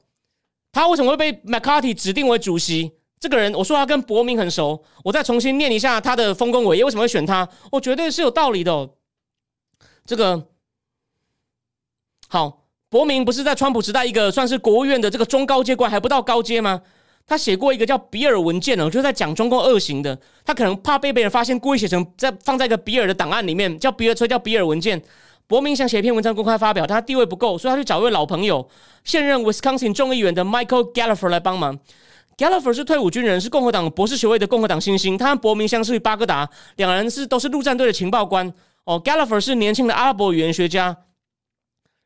[0.71, 2.93] 他为什么会被 McCarthy 指定为主席？
[3.19, 7.49] 这个人，我说他跟伯明很熟，我再重新念一下他的丰功伟业，为什么会选他？
[7.73, 8.73] 我绝对是有道理的。
[8.73, 8.91] 哦。
[10.07, 10.49] 这个
[12.29, 16.83] 好，伯明不是在川普时代一个算是国务院的这个中高阶官，还不到高阶吗？
[17.27, 20.19] 他写过一个叫比尔文件哦，就是在讲中共恶行的。
[20.45, 25.01] 他可能怕被别人发现，故意写成在放在一个比尔的档案里面，叫比尔车，叫比尔文件。
[25.51, 28.69] 伯明想写一篇文章公开发表，他地位不够，所以他去找一位老朋友，
[29.03, 31.77] 现任 Wisconsin 众议员的 Michael Gallagher 来帮忙。
[32.39, 35.19] Gallagher 是退伍军人，是共和党博士学位的共和党新星。
[35.19, 38.55] 他和伯明相识于巴格达，两人是都是陆战队的情报官。
[38.85, 40.97] 哦，Gallagher 是年轻的阿拉伯语言学家。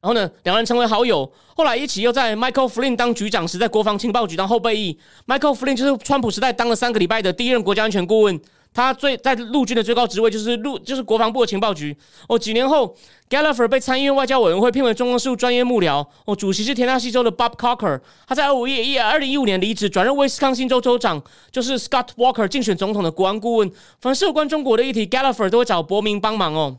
[0.01, 4.99] 然后呢，两人成为好友，后来一起又在 Michael Flynn 当局长时，在国防情报局当后备役。
[5.27, 8.41] Michael Flynn 就是川普时代当了三个礼拜的第一任国家安全顾问，
[8.73, 11.97] 他最在陆军的最高职位就是陆就是国防部的情报局。
[12.29, 12.95] 哦，几年后
[13.35, 16.07] ，Gallagher 被参议院外交委员会聘为中共事务专业幕僚。
[16.25, 21.21] 哦，主席是田纳西州的 Bob Coker，他在二五一二零一五年离职，转任威斯康星州州长，
[21.51, 23.73] 就是 Scott Walker 竞选总统的国安顾问。
[24.01, 26.79] 凡是有关中国的议题，Gallagher 都会找伯明帮忙哦。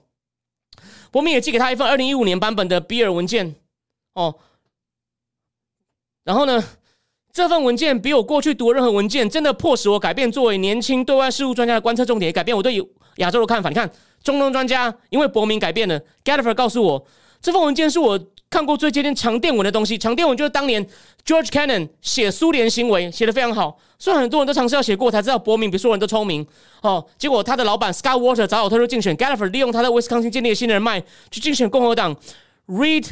[1.11, 3.55] 伯明也寄给他一份二零一五年版本的比尔文件，
[4.13, 4.35] 哦，
[6.23, 6.63] 然后呢，
[7.31, 12.75] 这份文件比我过去读任何文件真的迫使我改变作为年轻对外事务专家的观测重点，改变我对
[13.17, 13.69] 亚洲的看法。
[13.69, 13.89] 你看，
[14.25, 17.07] 中东专家因为伯明改变了 g a l l a g h e r 告诉我，
[17.41, 18.19] 这份文件是我。
[18.47, 20.85] 看过最接近长电文的东西，长电文就是当年
[21.25, 26.45] George Cannon 写苏联行为写的非常好，虽然很多人都尝试要写过，才知道伯明比所有人都聪明
[26.81, 27.05] 哦。
[27.17, 32.15] 结果他的老板 Scott Water 早早退出竞选，Gallagher 利用他在威斯康星建立的新人脉去竞选共和党
[32.67, 33.07] ，Read。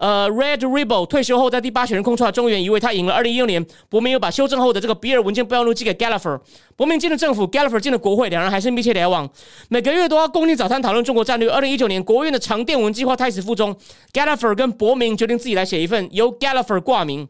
[0.00, 3.12] 呃，Red Rebel 退休后在第八选人空出来，中原一位，他赢了。
[3.12, 6.40] 二零一六年，伯明又把修正后的这个比尔文件备忘录寄给 Gallagher。
[6.74, 9.28] 伯明进了政府，Gallagher 进了国会，两人还是密切来往，
[9.68, 11.50] 每个月都要共进早餐讨论中国战略。
[11.50, 13.76] 二零一九年，国务院的长电文计划胎死腹中
[14.10, 17.28] ，Gallagher 跟伯明决定自己来写一份，由 Gallagher 挂名。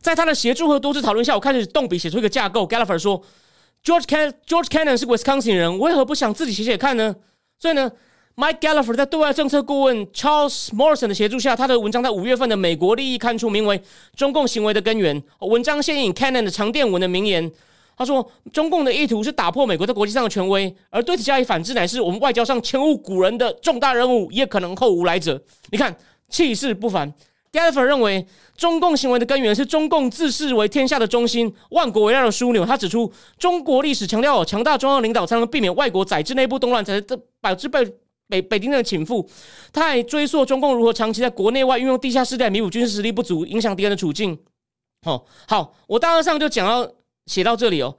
[0.00, 2.68] 在他的协助和多次讨论下，我开始动笔写出一个架构。
[2.68, 3.20] Gallagher 说
[3.84, 7.16] ：“George Can George Cannon 是 Wisconsin 人，为何不想自己写写看呢？”
[7.58, 7.90] 所以呢。
[8.36, 13.78] Mike Gallagher 在对外政策顾问 Charles Morrison 的协助下，他的文章在五月份的《美国利益》刊出，名为
[14.16, 15.22] 《中共行为的根源》。
[15.46, 17.48] 文章先引 Cannon 的长电文的名言，
[17.96, 25.94] 他说：“中共的意图是打破美国在国际上的权威，而对此加以反制，乃是我们外交上前无古人的重大任务，也可能后无来者。”你看，
[26.28, 27.14] 气势不凡。
[27.52, 28.26] Gallagher 认为，
[28.56, 32.66] 中共行为的根源是中共自视为天下的中心、万国围绕的枢纽。
[32.66, 37.88] 他指出，中国历史强调强大中央领导才能避免外国宰制内部动乱，才是这百之被。
[38.28, 39.26] 北北京的倾覆，
[39.72, 44.38] 他还追溯中共如何长期在国内外运用地下势力弥补军事实力不足，影响敌人的处境。
[45.06, 46.90] 哦，好，我大二上就讲到
[47.26, 47.96] 写到这里哦，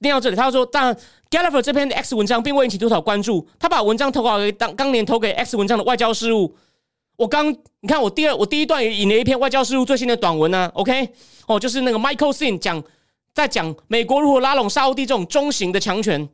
[0.00, 0.96] 念到这里，他说，但
[1.30, 6.56] Gallagher 这篇 X 文章并未引起多少关注，他把文章投稿给当当年投给 X 文章的外交事务。
[7.16, 10.70] 我刚你看，我第二我第一段也引了一篇外交事务最新的短文呢。
[10.74, 11.10] OK，
[11.46, 12.82] 哦，就是那个 Michael Sin 讲
[13.34, 16.26] 在讲美国如何拉拢沙地这种中型的强权。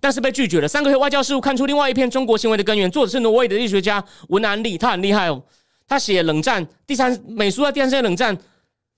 [0.00, 0.68] 但是被拒绝了。
[0.68, 5.42] 三个月外交事务看出另外一篇中国行为的根源，作者是挪威的历史学家文安利，他很厉害哦。
[5.88, 8.34] 他写冷战第三美苏在第三次冷战，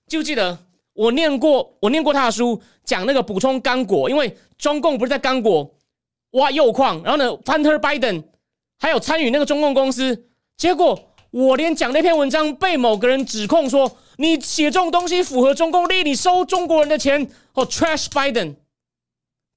[0.07, 0.57] 记不记得
[0.93, 1.75] 我念过？
[1.81, 5.75] 我念过他的书，讲那个补充刚果，因为中共不是在刚果
[6.31, 8.23] 挖铀矿，然后呢，Hunter Biden
[8.79, 10.25] 还有参与那个中共公司，
[10.55, 10.97] 结果
[11.31, 18.55] 我连讲那篇文章被某个人指控说你写这种东西符合中共利益，你收中国人的钱哦，Trash Biden，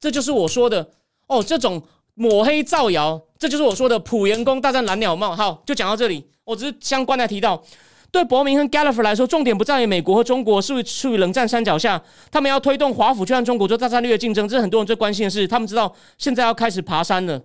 [0.01, 0.91] 这就是我说的。
[1.29, 1.81] 哦，这种
[2.15, 5.37] 抹黑造谣，这就是我说的普员工大战蓝鸟帽。
[5.37, 6.29] 好，就讲到这里。
[6.45, 7.63] 我只是相关的提到，
[8.11, 15.47] 对伯明和 Gallagher 来说，重点不在于美国和中国是不是处于冷战山脚下，他们要推动华府去和中国做大战略竞争，这是很多人最关心的事。
[15.47, 17.39] 他们知道现在要开始爬山了。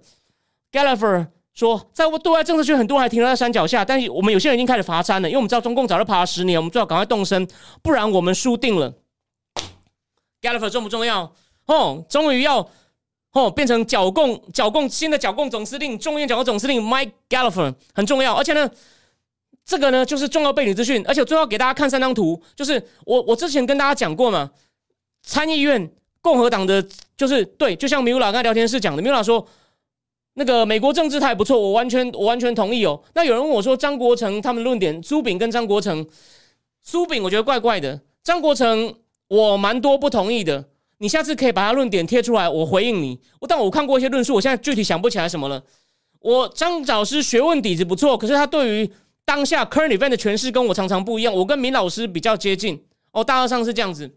[0.71, 7.45] Gallagher 说，在对外政策圈，很多人还停留在山脚下，但是我们有些人已经开始爬山了，因为我们知道中共早就爬了十年，我们最好赶快动身，
[7.81, 8.93] 不然我们输定了。
[10.41, 11.33] Gallagher 重不重要？
[11.65, 12.69] 哦，终于要。
[13.33, 18.69] 哦，变成剿共剿共新的剿共总司令，中央剿共总司令 Mike Gallifer 很重要，而且呢，
[19.65, 24.51] 这个呢就是重要背景资讯，而且最后给大家看三张图，就是我我之前跟大家讲过嘛，
[25.23, 26.85] 参议院共和党的
[27.17, 29.43] 就是对，就像米拉刚才聊天室讲的，米拉说
[30.35, 33.01] 那个美国政治态不错，我完全我完全同意哦。
[33.15, 36.05] 那有人问我说张国成他们论点，苏炳跟张国成，
[36.83, 38.93] 苏炳我觉得怪怪的，张国成
[39.27, 40.65] 我蛮多不同意的。
[40.99, 43.19] 你下次可以把他论点贴出来，我回应你。
[43.41, 45.61] 我但我看过一些论述，我现在具体想不起来什么了。
[46.19, 48.89] 我张老师学问底子不错，可是他对于
[49.25, 51.33] 当下 current event 的诠释跟我常常不一样。
[51.33, 52.81] 我跟明老师比较接近
[53.11, 54.09] 哦，大致上是这样子。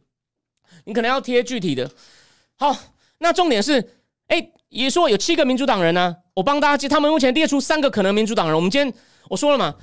[0.85, 1.91] 你可能要贴具体的。
[2.57, 2.77] 好，
[3.19, 3.85] 那重点是，
[4.29, 6.15] 哎，也说有七个民主党人呢。
[6.35, 8.55] 我帮大家记，他们目前列出三个可能民主党人。
[8.55, 8.95] 我们今天
[9.29, 9.75] 我说了嘛，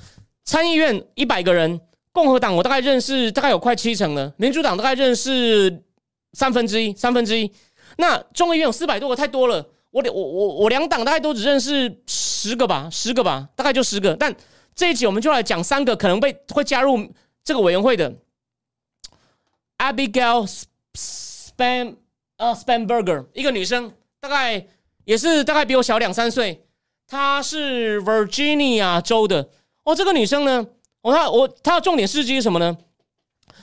[0.44, 1.78] 参议院一百个人，
[2.12, 5.83] 共和党我大概认识大概有快七成了，民主党大概认识。
[6.34, 7.50] 三分之一，三分之一。
[7.96, 9.66] 那众议院有四百多个，太多了。
[9.90, 14.16] 我我我我两党大概都只认识十个吧，十个吧，大概就十个。
[14.16, 14.34] 但
[14.74, 17.08] 这一集我们就来讲三个可能被会加入
[17.44, 18.12] 这个委员会的
[19.78, 20.50] ：Abigail
[20.94, 21.94] Span
[22.38, 24.66] 呃 Spanberger，一个女生，大概
[25.04, 26.66] 也是大概比我小两三岁。
[27.06, 29.48] 她是 Virginia 州的。
[29.84, 30.66] 哦，这个女生呢，
[31.02, 32.76] 我她我她的重点事迹是什么呢？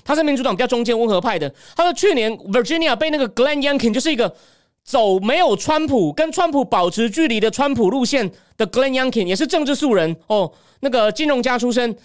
[0.03, 1.53] 他是民主党比较中间温和派的。
[1.75, 4.35] 他说去年 Virginia 被那个 Glenn Youngkin，就是一个
[4.83, 11.95] 走没有川普跟川普保持距离的川普路线的 Glenn Youngkin，也是政治素人哦，那个金融家出身。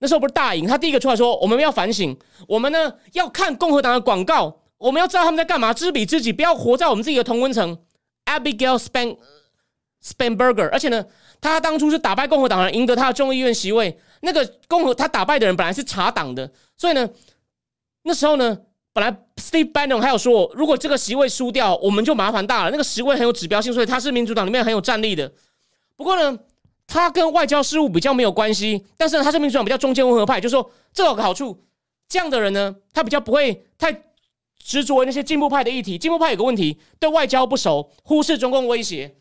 [0.00, 2.16] 那时候不是大赢，他第一个出来说：“我们要反省，
[2.46, 7.76] 我们呢要看共和党的广告，我们要知道他们在干嘛，知彼知己，不要活在我们自己的同温层。”
[8.26, 9.16] Abigail Span
[10.04, 11.04] Spanberger，而且呢，
[11.40, 13.98] 他当初是打败共和党人，赢得他的众议院席位。
[14.20, 17.08] 那个共和他打败的人本来是查党的，所以呢，
[18.02, 18.58] 那时候呢，
[18.92, 22.70] 本来 Steve Bannon 还有说，如果这个席位输掉，我们就麻烦大了。
[22.70, 25.32] 那个席位很有指标性，所以他是民主党里面很有战力的。
[25.96, 26.38] 不过呢，
[26.86, 31.64] 他跟外交事务比较没有关系，但是呢，他是民主党比较中间温和派，就是说这有个好处，
[32.08, 34.04] 这样的人呢，他比较不会太
[34.58, 35.96] 执着于那些进步派的议题。
[35.96, 39.16] 进步派有个问题，对外交不熟，忽视中共威胁。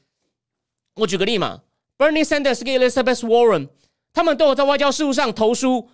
[0.95, 1.61] 我举个例嘛
[1.97, 3.69] ，Bernie Sanders 跟 Elizabeth Warren。
[4.17, 5.87] 他们都有在外交事务上投书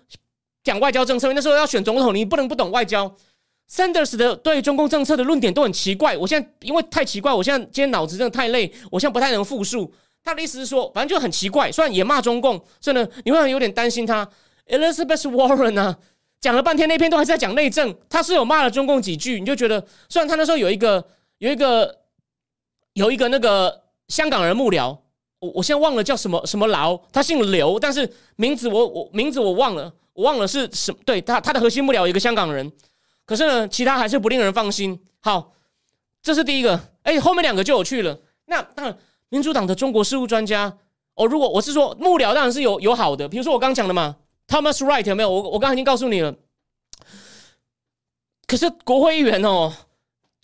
[0.62, 1.30] 讲外交政策。
[1.34, 3.14] 那时候要选总统，你不能不懂外交。
[3.70, 6.16] Sanders 的对中共政策的论点都很奇怪。
[6.16, 9.92] 我现在因为太奇怪，我现在今天脑子真的太累，我现在不太能复述。
[10.24, 11.70] 他的意思是说，反正就很奇怪。
[11.70, 14.26] 虽然也骂中共，真的你会有点担心他。
[14.68, 15.98] Elizabeth Warren 啊，
[16.40, 21.06] 讲了半天那篇都还是在讲内政，他是有骂了中共几句，你就觉得虽然他那时候有一个
[21.36, 21.98] 有一个
[22.94, 24.96] 有一个那个香港人幕僚。
[25.38, 32.72] 我我现在忘了叫什么什么劳，他姓刘，但是名字我我名字我忘了，我忘了是什对他他的核心幕僚一个香港人，
[33.26, 34.98] 可是呢，其他还是不令人放心。
[35.20, 35.52] 好，
[36.22, 38.18] 这是第一个，哎，后面两个就有趣了。
[38.46, 40.78] 那当然，民主党的中国事务专家，
[41.14, 44.16] 哦，如果我是说幕僚，当然是有有好的，比如说我刚讲的嘛
[44.48, 45.30] ，Thomas Wright 有没有？
[45.30, 46.34] 我我刚才已经告诉你了。
[48.46, 49.72] 可是国会议员哦。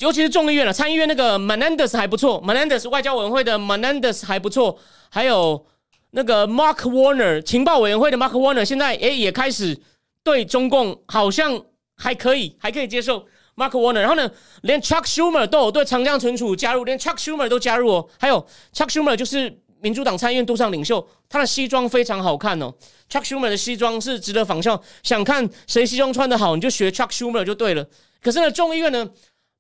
[0.01, 4.79] 尤其是众议院了，参议院那个 Menendez 还不错，Menendez 外交委员会的 Menendez 还不错，
[5.11, 5.67] 还有
[6.13, 9.79] 那个 Mark Warner 情报委员会的 Mark Warner 现在诶也开始
[10.25, 11.63] 对中共好像
[11.97, 14.01] 还可以，还可以接受 Mark Warner。
[14.01, 14.31] 然后呢，
[14.63, 18.09] 连 Chuck Schumer 都有对长江存储加入，连 Chuck Schumer 都加入哦。
[18.19, 22.73] 还有 Chuck Schumer 就是民主党参议院都上领袖，他的西装非常好看哦。
[23.11, 27.87] Chuck Schumer 的西装是值得仿效，想看谁西装穿的好，你就学 Chuck Schumer 就对了。
[28.23, 29.07] 可是呢，众议院呢？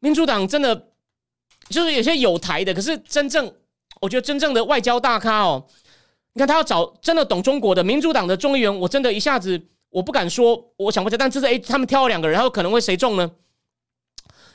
[0.00, 0.88] 民主党真的
[1.68, 3.54] 就是有些有台的，可是真正
[4.00, 5.64] 我觉得真正的外交大咖哦，
[6.32, 11.18] 你看他要找真的懂中国的民主党的众议员，我真的一下子我不敢说，我想不起来。
[11.18, 13.30] 但这是诶，他们挑了两个人，然后可能会谁中呢？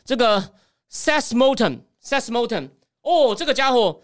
[0.03, 0.51] 这个
[0.91, 2.69] Seth Moton，Seth Moton，
[3.01, 4.01] 哦，这个家伙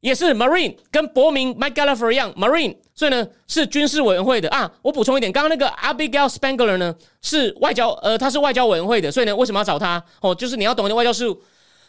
[0.00, 4.70] 也是 Marine，跟伯明 Mike Gallagher 一样 Marine，所以呢是军事委员会的啊。
[4.80, 10.00] 我补充一点，刚刚那个 Abigail Spangler 呢是外交，呃，他是外交委员会的，所以呢为什么要找他？
[10.20, 11.42] 哦，就是你要懂一点外交事务。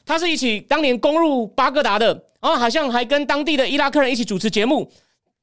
[0.07, 2.07] 他是一起当年攻入巴格达的，
[2.41, 4.91] 然后好像还跟当地的伊拉克人一起主持节目，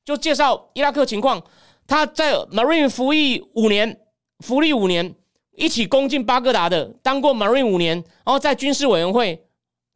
[0.04, 1.40] 就介绍伊拉克情况。
[1.86, 3.96] 他在 Marine 服役五年，
[4.40, 5.14] 服役五年，
[5.54, 7.94] 一起攻进巴格达的，当过 Marine 五年，
[8.24, 9.46] 然后在军事委员会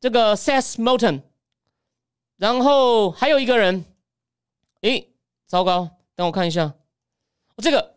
[0.01, 1.23] 这个 Seth Moulton。
[2.37, 3.85] 然后还有一个人，
[4.83, 5.09] 诶，
[5.47, 6.75] 糟糕，等我看一下，哦
[7.59, 7.93] 这个。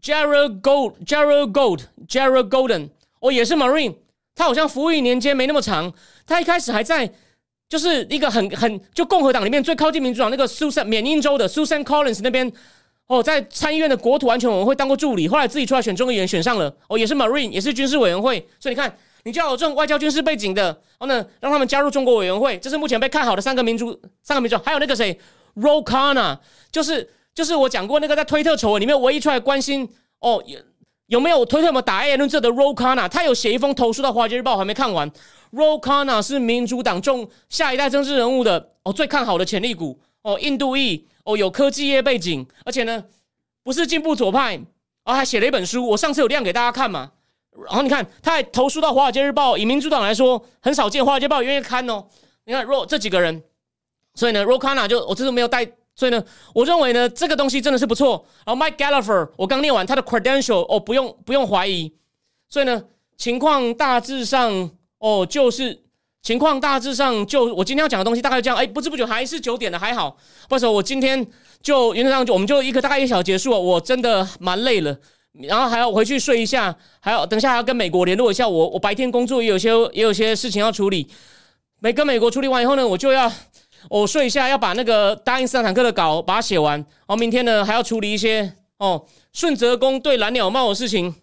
[0.00, 3.96] Jared Gold，Jared Gold，Jared Golden，哦，也是 Marine，
[4.32, 5.92] 他好像服役年间没那么长，
[6.24, 7.12] 他一开始还在
[7.68, 12.52] 就是一个很很就共和党里面最靠近民主党那个 Susan 缅因州的 Susan Collins 那边，
[13.08, 20.66] 哦，在参议院的国土安全委员会当过助理，后来自己出来选众议员选上了，哦，也是 Marine，也是军事委员会，所以你看，你就要有这种外交军事背景的，
[21.00, 25.18] 然后呢，让他们加入中国委员会，这是目前被看好的三个民主三个民主，还有那个谁？
[25.60, 26.40] R o k a n a
[26.72, 27.10] 就是。
[27.34, 29.88] 就是我讲过那个在推特丑闻里面唯一出来关心
[30.18, 30.58] 哦有
[31.06, 35.08] 有没有推特有没有打 A 论这的 r o k a n a 他有写一封投诉到华尔街日报，我还没看完。
[35.52, 43.04] r o k a n a 是民主党中下一代政治人物的哦最看好的潜力股哦印度裔哦有科技业背景，而且呢
[43.62, 44.60] 不是进步左派
[45.04, 47.12] 哦还写了一本书，我上次有亮给大家看嘛。
[47.68, 52.04] 然后你看他还投诉到华尔街日报，以民主党来说很少见，华尔街日报愿意看哦。
[52.46, 53.44] 你看若这几个人，
[54.18, 55.64] 所以呢，Rocana 就我这次没有带。
[55.94, 58.24] 所以呢，我认为呢，这个东西真的是不错。
[58.44, 61.92] 然后 Mike Gallagher，我刚念完他的 credential，哦，不用不用怀疑。
[62.48, 62.82] 所以呢，
[63.16, 65.76] 情况大致上，哦，就是
[66.22, 68.56] 情况大致上就我今天要讲的东西大概就这样。
[68.56, 70.16] 哎，不知不觉还是九点了，还好。
[70.48, 71.24] 不是，我今天
[71.62, 73.50] 就原则上就我们就一个大概一小结束。
[73.50, 74.96] 我真的蛮累了，
[75.48, 78.48] 然后还要回去睡一下，还要等下还要跟美国联络一下。
[78.48, 81.08] 我我白天工作也有些也有些事情要处理。
[81.80, 83.32] 没跟美国处理完以后呢，我就要。
[83.88, 86.78] 我睡一下，要把那个答应斯坦克的稿把它写完。
[86.78, 91.14] 然后明天呢，还要处理一些哦，顺泽宫对蓝鸟帽的事情。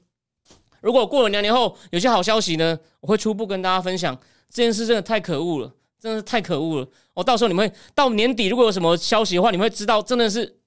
[0.82, 4.18] 如果过了两年后有些好消息呢，我会初步跟大家分享。
[4.50, 6.88] 这件事真的太可恶了，真的是太可恶了。
[7.14, 10.58] 我到时候你们会到年底，如果有什么消息的话，你们会知道，真的是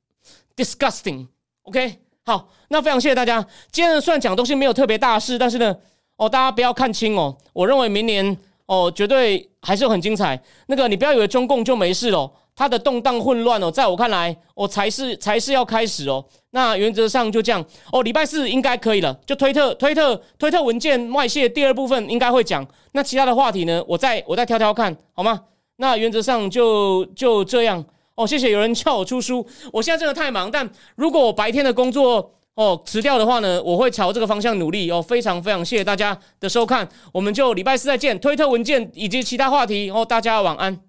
[0.56, 1.26] disgusting。
[1.62, 3.46] OK，好，那非常谢谢大家。
[3.72, 5.76] 今天虽然讲东西没有特别大事，但是呢，
[6.16, 7.36] 哦，大家不要看轻哦。
[7.52, 8.36] 我认为明年。
[8.68, 10.38] 哦，绝对还是很精彩。
[10.66, 16.22] 那个，你不要以为中共就没事了，它的动荡混乱哦，在我看来，哦才是才是要开始哦。
[16.50, 19.18] 那原则上就这样哦，礼拜四应该可以了。
[19.24, 22.66] 就推特推特推特文件外泄第二部分应该会讲。
[22.92, 25.40] 那其他的话题呢，我再我再挑挑看好吗？
[25.76, 27.82] 那原则上就就这样
[28.16, 28.26] 哦。
[28.26, 30.50] 谢谢有人叫我出书，我现在真的太忙。
[30.50, 35.00] 但如果我白天的工作，哦，辞掉的话呢，我会朝这个方向努力哦。
[35.00, 38.18] 非常非常谢谢大家的收看，我们就礼拜四再见。
[38.18, 40.87] 推特文件以及其他话题哦，大家晚安。